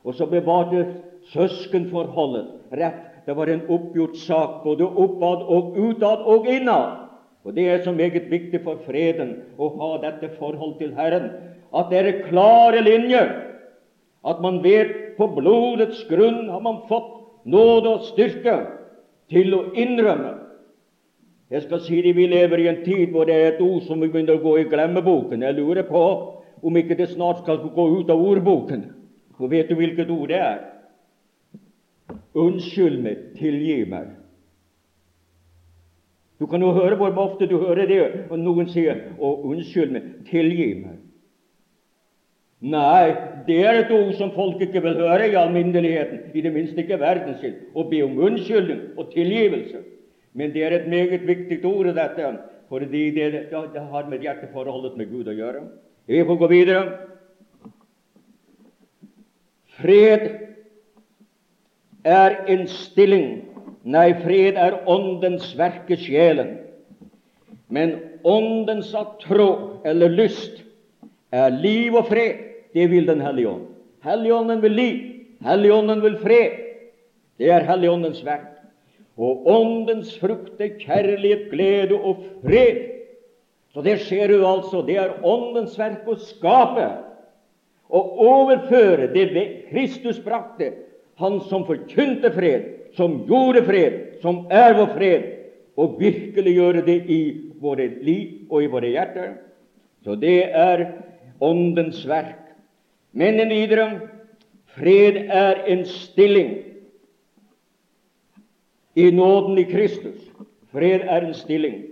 Og 0.03 0.15
så 0.15 0.25
bevarte 0.29 0.85
søskenforholdet 1.33 2.77
rett. 2.79 3.03
Det 3.27 3.35
var 3.35 3.49
en 3.51 3.65
oppgjort 3.67 4.15
sak 4.23 4.61
både 4.63 4.87
oppad 4.87 5.43
og 5.51 5.75
utad 5.75 6.23
og 6.23 6.47
innad. 6.47 7.03
Og 7.43 7.55
Det 7.55 7.69
er 7.69 7.83
så 7.83 7.91
meget 7.91 8.31
viktig 8.31 8.61
for 8.63 8.79
freden 8.85 9.35
å 9.57 9.69
ha 9.79 9.97
dette 10.03 10.29
forhold 10.39 10.77
til 10.79 10.93
Herren, 10.95 11.29
at 11.75 11.91
det 11.91 11.99
er 11.99 12.23
klare 12.29 12.81
linjer, 12.83 13.29
at 14.27 14.41
man 14.41 14.63
vet 14.63 15.17
på 15.17 15.27
blodets 15.35 16.03
grunn 16.09 16.49
har 16.49 16.59
man 16.59 16.81
fått 16.89 17.13
nåde 17.45 17.93
og 17.95 18.07
styrke 18.11 18.57
til 19.31 19.55
å 19.55 19.63
innrømme. 19.75 20.33
Jeg 21.51 21.63
skal 21.63 21.79
si 21.79 22.01
det, 22.01 22.15
Vi 22.15 22.27
lever 22.27 22.59
i 22.59 22.67
en 22.67 22.83
tid 22.83 23.11
hvor 23.11 23.23
det 23.25 23.35
er 23.35 23.47
et 23.53 23.61
ord 23.61 23.81
som 23.87 24.01
vi 24.01 24.07
begynner 24.07 24.35
å 24.35 24.43
gå 24.43 24.57
i 24.59 24.67
glemmeboken. 24.67 25.41
Jeg 25.41 25.55
lurer 25.55 25.87
på 25.87 26.03
om 26.61 26.77
ikke 26.77 26.97
det 26.97 27.09
snart 27.13 27.43
skal 27.43 27.61
gå 27.63 27.87
ut 27.99 28.09
av 28.09 28.21
ordboken. 28.21 28.85
Og 29.37 29.51
vet 29.51 29.69
du 29.69 29.75
hvilket 29.77 30.09
ord 30.09 30.31
det 30.31 30.39
er? 30.41 30.61
Unnskyld 32.37 33.01
meg, 33.01 33.17
tilgi 33.37 33.83
meg. 33.89 34.13
Du 36.37 36.45
kan 36.45 36.61
jo 36.61 36.71
høre 36.75 36.97
hvor 36.97 37.17
ofte 37.17 37.47
du 37.49 37.57
hører 37.57 37.89
det, 37.89 38.01
og 38.29 38.39
noen 38.39 38.69
sier 38.69 39.09
'Å, 39.17 39.43
unnskyld 39.49 39.91
meg, 39.91 40.03
tilgi 40.29 40.73
meg'. 40.83 40.99
Nei, 42.61 43.13
det 43.45 43.57
er 43.65 43.79
et 43.79 43.91
ord 43.93 44.13
som 44.17 44.31
folk 44.33 44.61
ikke 44.61 44.81
vil 44.81 44.97
høre 44.97 45.29
i 45.29 45.37
alminneligheten, 45.37 46.31
i 46.33 46.41
det 46.41 46.53
minste 46.53 46.81
ikke 46.81 46.99
verden 46.99 47.35
sin, 47.41 47.53
å 47.77 47.83
be 47.89 48.01
om 48.01 48.17
unnskyldning 48.17 48.97
og 48.97 49.11
tilgivelse. 49.13 49.83
Men 50.33 50.53
det 50.53 50.63
er 50.63 50.73
et 50.77 50.87
meget 50.89 51.27
viktig 51.27 51.65
ord, 51.65 51.85
dette, 51.85 52.31
fordi 52.69 53.11
det, 53.11 53.49
det 53.73 53.83
har 53.91 54.09
med 54.09 54.25
hjerteforholdet 54.25 54.97
med 54.97 55.09
Gud 55.09 55.29
å 55.29 55.37
gjøre. 55.37 55.61
Vi 56.07 56.23
får 56.25 56.35
gå 56.35 56.47
videre. 56.47 56.83
Fred 59.77 60.23
er 62.07 62.37
en 62.47 62.63
stilling 62.71 63.27
Nei, 63.87 64.09
fred 64.19 64.57
er 64.59 64.81
Åndens 64.89 65.53
verk 65.55 65.87
i 65.93 65.97
sjelen. 66.01 66.57
Men 67.71 67.93
Åndens 68.27 68.89
tro 69.21 69.51
eller 69.87 70.11
lyst 70.11 70.59
er 71.31 71.55
liv 71.55 71.95
og 71.95 72.09
fred. 72.09 72.41
Det 72.75 72.89
vil 72.91 73.07
Den 73.07 73.23
hellige 73.23 73.47
ånd. 73.47 73.67
Helligånden 74.03 74.61
vil 74.61 74.75
liv. 74.75 74.97
Helligånden 75.43 76.03
vil 76.03 76.17
fred. 76.19 76.59
Det 77.39 77.51
er 77.51 77.63
Helligåndens 77.63 78.19
verk. 78.25 78.51
Og 79.17 79.47
Åndens 79.47 80.11
frukt 80.19 80.59
er 80.59 80.75
kjærlighet, 80.79 81.47
glede 81.51 81.95
og 81.95 82.25
fred. 82.43 82.96
Så 83.77 83.83
det 83.85 83.99
ser 84.07 84.31
du 84.33 84.41
altså. 84.41 84.81
Det 84.81 84.95
er 84.97 85.19
Åndens 85.21 85.75
verk 85.77 86.07
å 86.09 86.15
skape 86.17 86.87
og 87.93 88.17
overføre 88.25 89.05
det 89.13 89.29
Kristus 89.69 90.17
brakte, 90.19 90.73
Han 91.21 91.39
som 91.45 91.63
forkynte 91.65 92.29
fred 92.33 92.65
som 92.97 93.21
gjorde 93.29 93.63
fred, 93.65 93.97
som 94.21 94.45
er 94.49 94.73
vår 94.77 94.93
fred, 94.95 95.25
og 95.77 95.99
virkelig 96.01 96.53
gjøre 96.55 96.81
det 96.85 96.97
i 97.05 97.21
våre 97.61 97.87
liv 98.01 98.49
og 98.49 98.63
i 98.63 98.69
våre 98.71 98.89
hjerter. 98.89 99.35
Så 100.05 100.17
det 100.17 100.49
er 100.49 100.87
Åndens 101.41 102.01
verk. 102.09 102.39
Men 103.13 103.37
videre 103.49 104.09
fred 104.77 105.19
er 105.29 105.61
en 105.69 105.85
stilling 105.85 106.55
i 108.97 109.11
nåden 109.13 109.61
i 109.61 109.67
Kristus. 109.69 110.17
Fred 110.73 111.05
er 111.05 111.27
en 111.27 111.37
stilling. 111.37 111.83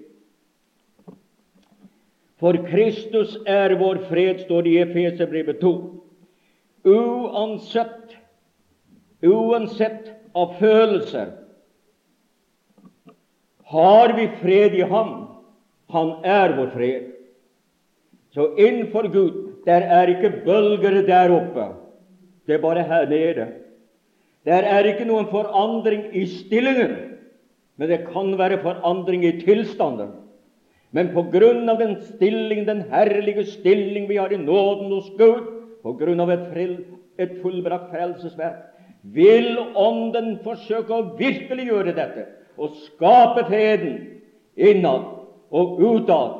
For 2.46 2.60
Kristus 2.62 3.40
er 3.50 3.74
vår 3.80 4.04
fred, 4.06 4.44
står 4.46 4.68
det 4.68 4.72
i 4.76 4.82
Efeserbrevet 4.84 5.64
2. 5.64 5.70
Uansett, 6.86 8.12
uansett 9.26 10.12
av 10.38 10.52
følelser. 10.60 11.32
Har 13.72 14.14
vi 14.14 14.28
fred 14.44 14.76
i 14.78 14.84
Ham? 14.92 15.16
Han 15.90 16.12
er 16.22 16.54
vår 16.60 16.70
fred. 16.76 17.08
Så 18.38 18.52
innenfor 18.62 19.10
Gud 19.10 19.40
der 19.66 19.88
er 19.98 20.12
ikke 20.14 20.44
bølger 20.46 21.00
der 21.08 21.34
oppe. 21.34 21.66
Det 22.46 22.60
er 22.60 22.62
bare 22.62 22.84
her 22.86 23.08
nede. 23.10 23.48
Der 24.46 24.70
er 24.70 24.86
ikke 24.86 25.10
noen 25.10 25.26
forandring 25.34 26.12
i 26.14 26.28
stillingen, 26.30 26.94
men 27.82 27.90
det 27.90 28.04
kan 28.14 28.30
være 28.38 28.62
forandring 28.62 29.26
i 29.26 29.34
tilstanden. 29.42 30.14
Men 30.96 31.12
på 31.12 31.26
grunn 31.34 31.68
av 31.70 31.82
den 31.82 31.98
stilling, 32.08 32.64
den 32.68 32.86
herlige 32.92 33.44
stilling 33.50 34.08
vi 34.08 34.20
har 34.22 34.32
i 34.32 34.40
nåden 34.40 34.94
hos 34.94 35.10
Gud, 35.20 35.52
på 35.84 35.94
grunn 36.00 36.24
av 36.24 36.32
et, 36.32 36.46
et 37.20 37.36
fullbrakt 37.42 37.92
frelsesverk, 37.92 38.64
vil 39.14 39.60
Ånden 39.78 40.38
forsøke 40.46 40.96
å 40.96 41.18
virkelig 41.20 41.68
gjøre 41.68 41.94
dette 41.98 42.26
og 42.58 42.78
skape 42.88 43.44
freden 43.50 44.00
innad 44.56 45.04
og 45.52 45.84
utad, 45.84 46.40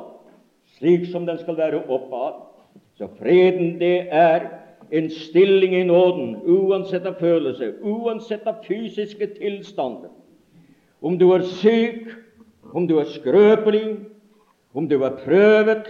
slik 0.78 1.06
som 1.12 1.28
den 1.28 1.38
skal 1.38 1.60
være 1.60 1.84
oppad. 1.92 2.40
Så 2.96 3.10
freden, 3.20 3.76
det 3.78 4.08
er 4.08 4.48
en 4.90 5.10
stilling 5.12 5.76
i 5.76 5.84
nåden, 5.86 6.36
uansett 6.48 7.06
av 7.06 7.20
følelse, 7.20 7.74
uansett 7.84 8.46
av 8.48 8.64
fysiske 8.64 9.34
tilstander. 9.36 10.10
Om 11.04 11.20
du 11.20 11.28
er 11.36 11.44
syk, 11.60 12.08
om 12.72 12.88
du 12.88 12.96
er 12.98 13.10
skrøpelig, 13.12 14.15
om 14.76 14.88
du 14.88 14.98
er 15.02 15.16
prøvet, 15.24 15.88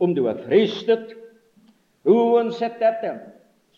om 0.00 0.14
du 0.16 0.24
er 0.30 0.40
fristet 0.46 1.12
Uansett 2.02 2.80
dette, 2.82 3.12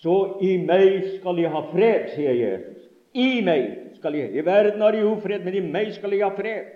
så 0.00 0.38
i 0.40 0.54
meg 0.64 1.18
skal 1.18 1.40
jeg 1.42 1.52
ha 1.52 1.60
fred, 1.68 2.06
sier 2.14 2.38
Jesus. 2.38 2.86
I 3.12 3.42
meg 3.44 3.66
skal 3.98 4.16
jeg 4.16 4.32
I 4.32 4.44
verden 4.46 4.80
har 4.80 4.96
jeg 4.96 5.04
ufred, 5.06 5.44
men 5.44 5.58
i 5.58 5.60
meg 5.60 5.92
skal 5.92 6.14
jeg 6.16 6.24
ha 6.24 6.30
fred. 6.32 6.70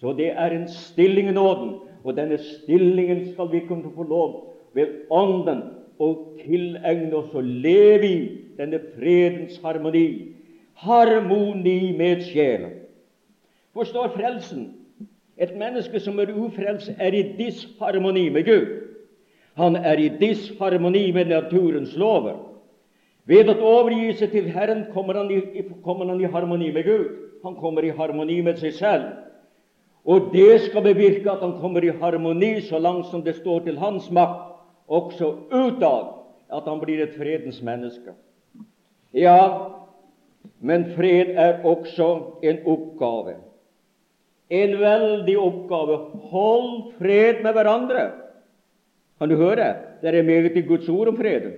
Så 0.00 0.14
det 0.16 0.30
er 0.32 0.54
en 0.56 0.64
stilling 0.68 1.28
i 1.28 1.36
nåden. 1.36 1.74
Og 2.04 2.16
denne 2.16 2.38
stillingen 2.38 3.26
skal 3.32 3.50
vi 3.52 3.60
kunne 3.68 3.92
få 3.92 4.06
lov 4.08 4.32
ved 4.76 5.06
Ånden 5.12 5.62
å 6.00 6.10
tilegne 6.40 7.16
oss 7.16 7.32
å 7.34 7.42
leve 7.44 8.08
i 8.08 8.18
denne 8.56 8.80
fredens 8.94 9.56
harmoni. 9.64 10.32
Harmoni 10.80 11.92
med 11.96 12.24
sjelen. 12.28 12.76
Forstår 13.76 14.12
frelsen? 14.16 14.68
Et 15.36 15.52
menneske 15.56 16.00
som 16.00 16.18
er 16.18 16.32
ufrelst, 16.32 16.90
er 16.98 17.12
i 17.12 17.22
disharmoni 17.36 18.28
med 18.28 18.44
Gud. 18.44 18.66
Han 19.56 19.76
er 19.76 19.98
i 20.00 20.08
disharmoni 20.08 21.10
med 21.12 21.28
naturens 21.32 21.96
lover. 21.96 22.38
Ved 23.26 23.50
å 23.50 23.56
overgi 23.58 24.12
seg 24.20 24.32
til 24.32 24.50
Herren 24.54 24.84
kommer 24.94 25.18
han, 25.18 25.30
i, 25.30 25.64
kommer 25.84 26.06
han 26.12 26.20
i 26.22 26.30
harmoni 26.30 26.70
med 26.72 26.84
Gud. 26.86 27.06
Han 27.44 27.56
kommer 27.58 27.84
i 27.84 27.94
harmoni 27.94 28.40
med 28.40 28.60
seg 28.62 28.74
selv. 28.76 29.08
Og 30.06 30.30
det 30.32 30.60
skal 30.68 30.84
bevirke 30.86 31.32
at 31.32 31.42
han 31.42 31.56
kommer 31.60 31.84
i 31.84 31.94
harmoni 32.00 32.60
så 32.62 32.78
langt 32.78 33.10
som 33.10 33.24
det 33.26 33.34
står 33.40 33.64
til 33.66 33.80
hans 33.82 34.06
makt, 34.14 34.54
også 34.86 35.32
utad, 35.50 36.12
at 36.54 36.68
han 36.70 36.78
blir 36.80 37.02
et 37.02 37.16
fredens 37.18 37.58
menneske. 37.62 38.14
Ja, 39.14 39.72
men 40.60 40.92
fred 40.94 41.34
er 41.34 41.64
også 41.66 42.38
en 42.42 42.62
oppgave. 42.66 43.34
En 44.50 44.76
veldig 44.78 45.36
oppgave. 45.42 45.98
Hold 46.30 46.92
fred 47.00 47.42
med 47.42 47.56
hverandre. 47.56 48.04
Kan 49.18 49.32
du 49.32 49.36
høre? 49.40 49.72
Det 50.02 50.12
er 50.12 50.26
meget 50.26 50.56
i 50.56 50.66
Guds 50.66 50.88
ord 50.88 51.08
om 51.08 51.16
freden. 51.16 51.56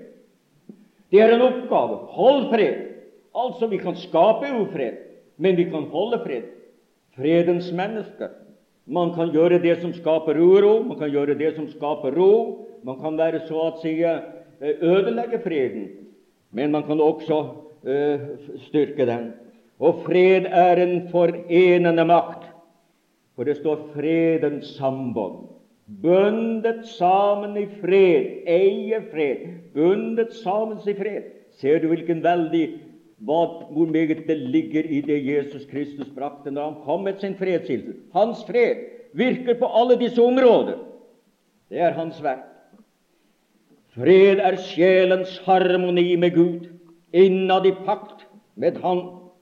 Det 1.10 1.20
er 1.20 1.34
en 1.34 1.44
oppgave. 1.44 1.98
Hold 2.16 2.48
fred. 2.52 2.84
Altså, 3.34 3.66
vi 3.66 3.78
kan 3.78 3.96
skape 3.96 4.50
ufred, 4.60 4.98
men 5.36 5.56
vi 5.56 5.64
kan 5.70 5.88
holde 5.92 6.20
fred. 6.24 6.50
Fredens 7.16 7.72
mennesker. 7.72 8.32
Man 8.88 9.12
kan 9.14 9.32
gjøre 9.34 9.60
det 9.60 9.80
som 9.82 9.92
skaper 9.92 10.38
uro, 10.40 10.82
man 10.82 10.96
kan 10.98 11.10
gjøre 11.12 11.36
det 11.36 11.54
som 11.56 11.66
skaper 11.68 12.14
ro. 12.16 12.64
Man 12.84 13.00
kan 13.02 13.18
være 13.18 13.42
så 13.48 13.58
å 13.68 13.72
si 13.82 13.98
eh, 14.06 14.22
ødelegge 14.62 15.42
freden, 15.44 15.88
men 16.56 16.72
man 16.72 16.86
kan 16.86 17.00
også 17.02 17.38
uh, 17.84 18.28
styrke 18.68 19.04
den. 19.06 19.32
Og 19.78 20.04
fred 20.06 20.46
er 20.46 20.80
en 20.82 20.94
forenende 21.12 22.06
makt, 22.08 22.46
for 23.38 23.46
det 23.46 23.60
står 23.60 23.84
fredens 23.94 24.74
sambånd 24.74 25.46
bundet 26.02 26.84
sammen 26.86 27.56
i 27.56 27.64
fred, 27.80 28.44
eier 28.48 29.06
fred, 29.12 29.46
bundet 29.74 30.34
sammen 30.36 30.80
i 30.84 30.94
fred. 30.94 31.32
Ser 31.58 31.80
du 31.80 31.88
hvilken 31.90 32.20
veldig 32.24 32.64
hva, 33.24 33.38
hvor 33.72 33.88
meget 33.90 34.26
det 34.28 34.36
ligger 34.38 34.84
i 34.84 35.00
det 35.02 35.18
Jesus 35.24 35.64
Kristus 35.70 36.10
brakte 36.14 36.52
når 36.52 36.68
han 36.68 36.76
kom 36.84 37.08
med 37.08 37.18
sin 37.22 37.34
fredshilsen? 37.38 37.96
Hans 38.12 38.44
fred 38.46 38.84
virker 39.16 39.58
på 39.58 39.70
alle 39.80 39.96
disse 39.98 40.22
områder. 40.22 40.84
Det 41.72 41.80
er 41.80 41.96
hans 41.96 42.20
verk. 42.22 42.44
Fred 43.96 44.38
er 44.44 44.60
sjelens 44.62 45.38
harmoni 45.46 46.14
med 46.16 46.36
Gud, 46.36 46.68
innad 47.12 47.66
i 47.66 47.72
pakt 47.86 48.28
med 48.54 48.76
Han 48.84 49.00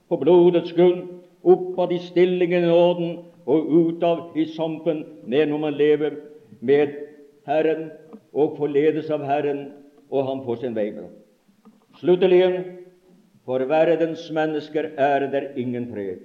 på 0.09 0.16
blodets 0.16 0.72
grunn, 0.72 1.20
oppad 1.44 1.92
i 1.92 1.99
stillingen 1.99 2.64
i 2.64 2.70
nåden 2.70 3.16
og 3.47 3.68
utav 3.70 4.32
i 4.36 4.44
sampen 4.57 5.05
ned 5.24 5.47
når 5.47 5.59
man 5.59 5.74
lever 5.78 6.16
med 6.61 6.94
Herren 7.47 7.90
og 8.34 8.57
forledes 8.59 9.11
av 9.11 9.22
Herren, 9.24 9.68
og 10.11 10.26
han 10.26 10.42
får 10.47 10.62
sin 10.62 10.74
vei 10.74 10.90
med 10.90 11.07
ham. 11.07 11.14
Sluttelig, 12.01 12.42
for 13.47 13.62
verdens 13.70 14.26
mennesker 14.34 14.90
er 14.99 15.28
det 15.30 15.44
ingen 15.57 15.86
fred. 15.92 16.18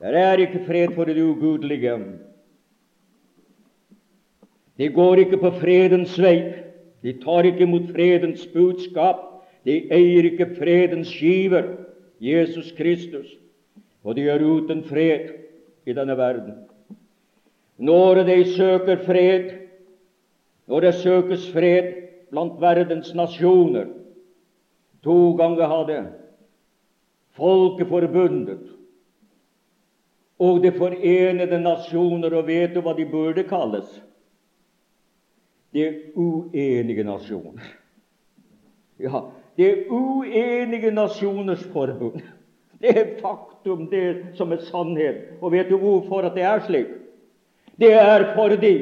Det 0.00 0.16
er 0.16 0.42
ikke 0.42 0.64
fred 0.66 0.94
for 0.96 1.04
det 1.04 1.22
ugudelige. 1.22 1.94
De 4.78 4.88
går 4.88 5.24
ikke 5.24 5.38
på 5.38 5.50
fredens 5.60 6.16
vei. 6.18 6.38
De 7.04 7.12
tar 7.20 7.46
ikke 7.48 7.66
imot 7.66 7.90
fredens 7.92 8.46
budskap. 8.52 9.26
De 9.64 9.76
eier 9.92 10.24
ikke 10.30 10.54
fredens 10.56 11.12
skiver, 11.12 11.76
Jesus 12.20 12.72
Kristus. 12.76 13.39
Og 14.04 14.16
de 14.16 14.28
er 14.28 14.42
uten 14.42 14.82
fred 14.84 15.32
i 15.86 15.94
denne 15.96 16.16
verden. 16.16 16.54
Når 17.80 18.22
de 18.28 18.44
søker 18.54 19.04
fred, 19.04 19.50
når 20.66 20.80
det 20.80 20.94
søkes 20.94 21.48
fred 21.52 21.92
blant 22.30 22.60
verdens 22.60 23.14
nasjoner 23.14 23.88
To 25.02 25.32
ganger 25.32 25.66
hadde 25.66 26.12
Folkeforbundet 27.32 28.68
og 30.40 30.62
De 30.62 30.72
forenede 30.72 31.58
nasjoner, 31.60 32.32
og 32.32 32.46
vet 32.46 32.72
du 32.74 32.80
hva 32.80 32.94
de 32.96 33.04
burde 33.04 33.44
kalles? 33.44 33.88
De 35.72 35.84
uenige 36.16 37.04
nasjoner. 37.04 37.66
Ja, 38.98 39.20
De 39.56 39.68
uenige 39.92 40.90
nasjoners 40.90 41.64
forbund. 41.72 42.22
Det 42.80 42.96
er 42.96 43.20
faktum, 43.20 43.86
det 43.90 44.36
som 44.38 44.52
er 44.52 44.62
sannhet. 44.64 45.36
Og 45.40 45.52
vet 45.52 45.68
du 45.68 45.76
hvorfor 45.80 46.24
at 46.24 46.36
det 46.36 46.46
er 46.48 46.62
slik? 46.64 46.94
Det 47.80 47.92
er 47.92 48.30
fordi, 48.36 48.74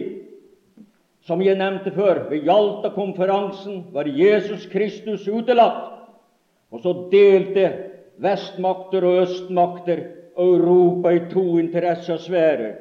som 1.26 1.42
jeg 1.42 1.58
nevnte 1.58 1.90
før, 1.94 2.28
ved 2.30 2.46
Jalta-konferansen 2.46 3.88
var 3.94 4.10
Jesus 4.10 4.66
Kristus 4.70 5.26
utelatt. 5.28 5.98
Og 6.70 6.82
så 6.84 6.94
delte 7.10 7.66
vestmakter 8.22 9.06
og 9.06 9.22
østmakter 9.24 10.04
Europa 10.38 11.10
i 11.14 11.24
to 11.32 11.58
interessesfærer. 11.58 12.74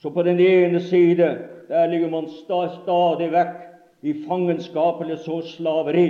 Så 0.00 0.10
på 0.10 0.22
den 0.22 0.40
ene 0.40 0.80
side 0.80 1.38
der 1.68 1.86
ligger 1.86 2.10
man 2.10 2.28
stadig 2.32 3.28
vekk 3.32 3.56
i 4.02 4.14
fangenskap 4.26 5.02
eller 5.04 5.20
så 5.20 5.40
slaveri. 5.44 6.08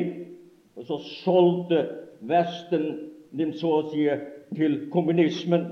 Og 0.76 0.87
så 0.87 0.99
solgte 1.24 1.87
Vesten 2.20 3.10
så 3.59 3.70
å 3.70 3.83
si 3.91 4.07
til 4.57 4.91
kommunismen. 4.91 5.68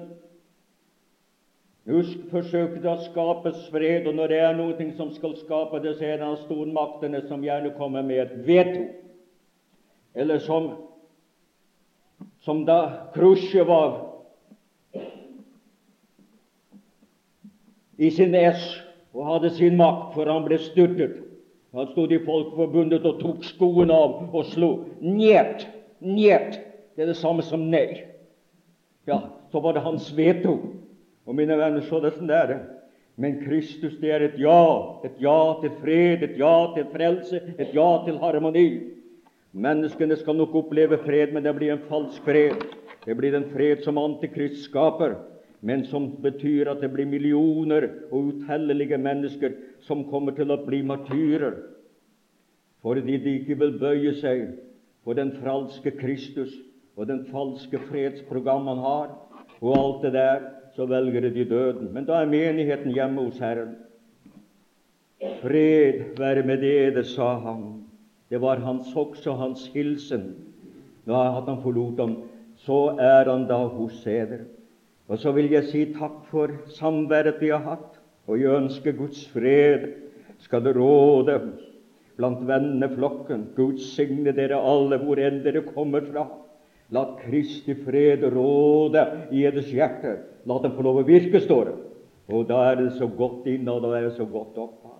Husk, 1.89 2.27
forsøket 2.29 2.85
å 2.85 2.99
skape 3.01 3.55
fred, 3.71 4.07
og 4.07 4.19
når 4.19 4.29
det 4.29 4.41
er 4.45 4.59
noe 4.59 4.89
som 4.99 5.09
skal 5.15 5.39
skape 5.41 5.81
det, 5.81 5.95
så 5.97 6.05
er 6.05 6.21
det 6.21 6.43
stormaktene 6.43 7.23
som 7.31 7.45
gjerne 7.45 7.73
kommer 7.79 8.05
med 8.05 8.21
et 8.27 8.35
veto. 8.45 8.85
Eller 10.15 10.43
som, 10.45 10.69
som 12.45 12.65
da 12.69 13.09
Khrusjtsjov 13.15 13.73
i 17.99 18.11
sin 18.11 18.37
ess 18.37 18.63
og 19.17 19.25
hadde 19.27 19.51
sin 19.57 19.81
makt, 19.81 20.13
for 20.15 20.29
han 20.29 20.45
ble 20.45 20.61
styrtet. 20.61 21.25
Han 21.73 21.89
stod 21.93 22.13
i 22.13 22.21
Folkeforbundet 22.25 23.05
og 23.09 23.19
tok 23.21 23.45
skoene 23.49 23.97
av 23.97 24.37
og 24.37 24.45
slo. 24.53 24.71
Njet, 25.01 25.67
njet. 26.05 26.68
Det 26.99 27.05
er 27.05 27.13
det 27.13 27.21
samme 27.21 27.45
som 27.47 27.69
nei. 27.71 28.01
Ja, 29.07 29.21
så 29.53 29.61
var 29.63 29.77
det 29.77 29.85
hans 29.85 30.09
veto. 30.19 30.57
Og 31.31 31.37
mine 31.39 31.55
venner, 31.55 31.85
så 31.87 32.01
det 32.03 32.17
sånn 32.17 32.33
er 32.35 32.49
det. 32.51 32.57
Men 33.15 33.37
Kristus, 33.45 33.95
det 34.03 34.11
er 34.11 34.25
et 34.27 34.39
ja. 34.43 34.99
Et 35.07 35.21
ja 35.23 35.39
til 35.63 35.77
fred, 35.79 36.25
et 36.27 36.35
ja 36.41 36.55
til 36.75 36.89
frelse, 36.91 37.39
et 37.55 37.71
ja 37.77 37.87
til 38.03 38.19
harmoni. 38.19 38.67
Menneskene 39.55 40.19
skal 40.19 40.41
nok 40.41 40.57
oppleve 40.59 40.99
fred, 41.05 41.31
men 41.37 41.47
det 41.47 41.55
blir 41.55 41.77
en 41.77 41.87
falsk 41.87 42.27
fred. 42.27 42.67
Det 43.07 43.15
blir 43.15 43.39
en 43.39 43.47
fred 43.55 43.87
som 43.87 44.03
Antikrist 44.03 44.65
skaper, 44.67 45.15
men 45.63 45.87
som 45.87 46.11
betyr 46.19 46.73
at 46.75 46.83
det 46.83 46.91
blir 46.97 47.07
millioner 47.07 47.87
og 48.11 48.33
utellelige 48.35 48.99
mennesker 48.99 49.55
som 49.87 50.03
kommer 50.11 50.35
til 50.35 50.51
å 50.51 50.59
bli 50.67 50.83
martyrer 50.83 51.63
fordi 52.83 53.17
de 53.19 53.33
ikke 53.41 53.57
vil 53.59 53.73
bøye 53.81 54.13
seg 54.21 54.45
for 55.03 55.19
den 55.19 55.33
fralske 55.41 55.91
Kristus 55.99 56.53
og 56.99 57.07
den 57.07 57.23
falske 57.31 57.79
fredsprogram 57.89 58.67
han 58.67 58.81
har, 58.83 59.11
og 59.61 59.75
alt 59.79 60.03
det 60.03 60.13
der 60.17 60.41
så 60.75 60.87
velger 60.87 61.31
de 61.31 61.45
døden. 61.45 61.93
Men 61.95 62.07
da 62.07 62.21
er 62.23 62.31
menigheten 62.31 62.95
hjemme 62.95 63.29
hos 63.29 63.39
Herren. 63.39 63.77
Fred 65.43 66.19
være 66.19 66.43
med 66.47 66.63
dere, 66.63 67.05
sa 67.07 67.37
han. 67.43 67.85
Det 68.31 68.41
var 68.43 68.61
hans 68.63 68.91
også 68.95 69.35
hans 69.39 69.67
hilsen. 69.75 70.35
At 71.07 71.47
han 71.47 71.63
forlot 71.63 72.01
ham, 72.03 72.17
så 72.59 72.99
er 73.01 73.31
han 73.31 73.47
da 73.49 73.63
hos 73.73 74.03
eder. 74.07 74.45
Og 75.09 75.19
så 75.19 75.33
vil 75.33 75.51
jeg 75.51 75.71
si 75.71 75.87
takk 75.95 76.19
for 76.29 76.53
samværet 76.77 77.41
vi 77.41 77.49
har 77.55 77.65
hatt, 77.65 77.97
og 78.29 78.37
jeg 78.41 78.59
ønsker 78.59 78.93
Guds 78.93 79.23
fred 79.33 79.89
skal 80.43 80.67
det 80.67 80.75
råde 80.77 81.39
blant 82.19 82.43
venneflokken. 82.47 83.49
Gud 83.57 83.79
signe 83.81 84.35
dere 84.37 84.59
alle 84.61 84.99
hvor 85.01 85.23
enn 85.23 85.41
dere 85.47 85.65
kommer 85.71 86.05
fra. 86.05 86.27
La 86.95 87.05
Kristi 87.21 87.75
fred 87.85 88.23
råde 88.33 89.03
i 89.31 89.43
deres 89.45 89.69
hjerte. 89.69 90.15
La 90.49 90.57
den 90.63 90.73
få 90.77 90.85
lov 90.87 91.03
å 91.03 91.09
virke, 91.09 91.41
står 91.43 91.69
det. 91.69 91.77
Og 92.33 92.47
da 92.49 92.63
er 92.71 92.79
det 92.81 92.93
så 92.97 93.09
godt 93.09 93.49
inne, 93.49 93.73
og 93.73 93.85
da 93.85 93.95
er 93.97 94.09
det 94.09 94.15
så 94.17 94.25
godt 94.29 94.57
oppe. 94.61 94.95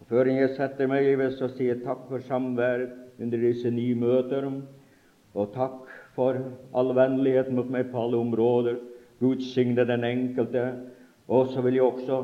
Og 0.00 0.10
Før 0.10 0.30
jeg 0.30 0.52
setter 0.56 0.90
meg, 0.90 1.06
i, 1.06 1.30
så 1.34 1.50
si 1.50 1.68
takk 1.82 2.06
for 2.10 2.22
samværet 2.26 2.94
under 3.20 3.42
disse 3.42 3.70
ni 3.74 3.90
møter. 3.94 4.46
Og 5.34 5.50
takk 5.54 5.90
for 6.16 6.38
all 6.74 6.94
vennlighet 6.96 7.50
mot 7.54 7.68
meg 7.70 7.90
på 7.90 8.04
alle 8.04 8.18
områder. 8.18 8.78
Gud 9.20 9.42
signe 9.44 9.84
den 9.86 10.06
enkelte. 10.06 10.64
Og 11.30 11.50
så 11.52 11.62
vil 11.62 11.78
jeg 11.78 11.86
også 11.86 12.22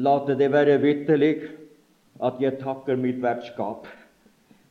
late 0.00 0.36
det 0.38 0.48
være 0.52 0.78
vitterlig 0.80 1.34
at 2.22 2.38
jeg 2.40 2.60
takker 2.60 2.96
mitt 3.00 3.18
vertskap 3.20 3.88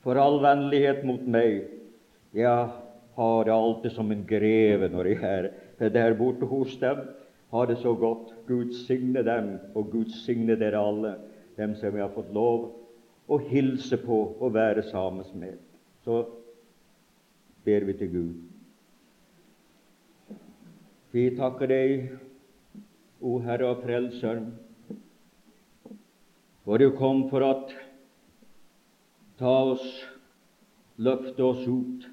for 0.01 0.17
all 0.17 0.39
vennlighet 0.41 1.03
mot 1.05 1.21
meg. 1.29 1.67
Jeg 2.33 2.69
har 3.15 3.45
det 3.45 3.53
alltid 3.53 3.91
som 3.91 4.11
en 4.11 4.23
greve 4.27 4.87
når 4.91 5.09
jeg 5.11 5.23
er 5.79 5.89
der 5.89 6.13
borte 6.15 6.47
hos 6.47 6.77
dem. 6.79 7.01
Har 7.51 7.67
det 7.67 7.77
så 7.81 7.93
godt. 7.93 8.31
Gud 8.47 8.71
signe 8.85 9.23
dem, 9.23 9.57
og 9.75 9.91
Gud 9.91 10.13
signe 10.23 10.55
dere 10.55 10.79
alle, 10.79 11.15
dem 11.57 11.75
som 11.75 11.95
jeg 11.95 12.05
har 12.05 12.13
fått 12.15 12.31
lov 12.33 12.69
å 13.31 13.37
hilse 13.49 13.99
på 13.99 14.19
og 14.39 14.53
være 14.55 14.85
sammen 14.87 15.27
med. 15.39 15.59
Så 16.05 16.23
ber 17.65 17.85
vi 17.87 17.97
til 17.99 18.13
Gud. 18.13 18.33
Vi 21.11 21.25
takker 21.35 21.67
deg, 21.67 22.11
o 23.19 23.35
Herre 23.43 23.73
og 23.73 23.83
Frelser, 23.83 24.45
for 26.63 26.79
du 26.79 26.87
kom 26.95 27.25
for 27.29 27.43
å 27.43 27.51
ta 29.41 29.53
oss, 29.73 29.85
løfte 31.01 31.43
oss 31.43 31.67
ut 31.67 32.07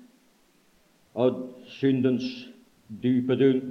av 1.18 1.38
syndens 1.80 2.26
dype 3.02 3.34
dun, 3.40 3.62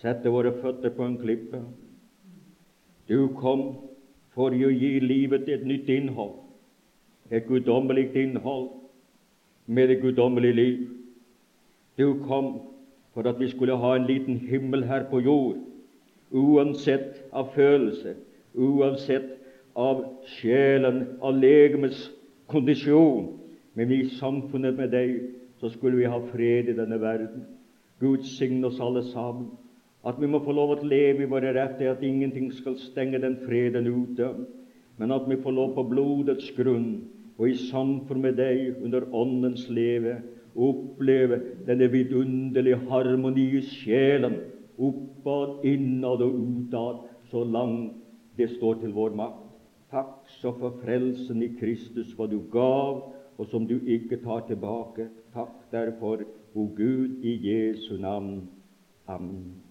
sette 0.00 0.32
våre 0.32 0.54
føtter 0.62 0.94
på 0.96 1.04
en 1.04 1.18
klippe. 1.20 1.60
Du 3.08 3.28
kom 3.36 3.66
for 4.32 4.54
å 4.54 4.70
gi 4.72 4.94
livet 5.04 5.50
et 5.52 5.66
nytt 5.68 5.90
innhold, 5.92 6.38
et 7.30 7.44
guddommelig 7.48 8.08
innhold 8.16 8.70
med 9.66 9.92
et 9.92 10.00
guddommelig 10.02 10.54
liv. 10.56 10.80
Du 12.00 12.24
kom 12.24 12.54
for 13.12 13.28
at 13.28 13.38
vi 13.40 13.50
skulle 13.52 13.76
ha 13.76 13.94
en 13.96 14.08
liten 14.08 14.40
himmel 14.48 14.86
her 14.88 15.04
på 15.10 15.20
jord, 15.20 15.60
uansett 16.32 17.20
av 17.32 17.52
følelse, 17.52 18.16
uansett 18.56 19.28
av 19.76 20.00
sjelen, 20.38 21.04
av 21.20 21.36
legemets 21.36 22.08
kondisjon. 22.48 23.34
Men 23.76 23.92
i 23.92 24.02
samfunnet 24.18 24.76
med 24.76 24.92
deg 24.92 25.12
så 25.62 25.70
skulle 25.70 26.00
vi 26.02 26.10
ha 26.10 26.18
fred 26.32 26.68
i 26.68 26.76
denne 26.76 26.98
verden. 27.00 27.46
Gud 28.02 28.26
signe 28.26 28.66
oss 28.66 28.80
alle 28.82 29.04
sammen. 29.12 29.52
At 30.02 30.18
vi 30.18 30.26
må 30.26 30.42
få 30.42 30.50
lov 30.52 30.74
å 30.74 30.82
leve 30.82 31.22
i 31.22 31.30
våre 31.30 31.54
retter, 31.54 31.92
at 31.92 32.02
ingenting 32.02 32.50
skal 32.50 32.74
stenge 32.82 33.20
den 33.22 33.38
freden 33.46 33.86
ute. 33.86 34.32
Men 34.98 35.14
at 35.14 35.28
vi 35.30 35.38
får 35.38 35.54
lov 35.54 35.76
på 35.76 35.86
blodets 35.94 36.50
grunn 36.58 37.04
og 37.38 37.46
i 37.48 37.54
samfunn 37.70 38.20
med 38.26 38.36
deg 38.36 38.82
under 38.82 39.06
Åndens 39.16 39.64
leve 39.70 40.18
oppleve 40.56 41.38
denne 41.66 41.88
vidunderlige 41.92 42.80
harmoni 42.90 43.46
i 43.56 43.62
sjelen, 43.66 44.36
oppad, 44.78 45.62
innad 45.64 46.24
og 46.24 46.34
utad, 46.34 47.06
så 47.30 47.44
langt 47.44 47.96
det 48.36 48.50
står 48.56 48.82
til 48.82 48.92
vår 48.96 49.16
makt. 49.16 49.48
Takk 49.92 50.28
så 50.40 50.54
for 50.56 50.78
frelsen 50.80 51.42
i 51.44 51.52
Kristus, 51.58 52.14
hva 52.16 52.26
du 52.28 52.38
gav, 52.52 53.11
og 53.38 53.46
som 53.50 53.66
du 53.66 53.78
ikke 53.86 54.20
tar 54.24 54.46
tilbake. 54.46 55.08
Takk 55.34 55.72
derfor, 55.72 56.24
o 56.54 56.66
Gud, 56.76 57.22
i 57.22 57.36
Jesu 57.48 57.96
navn. 57.96 58.48
Amen. 59.06 59.61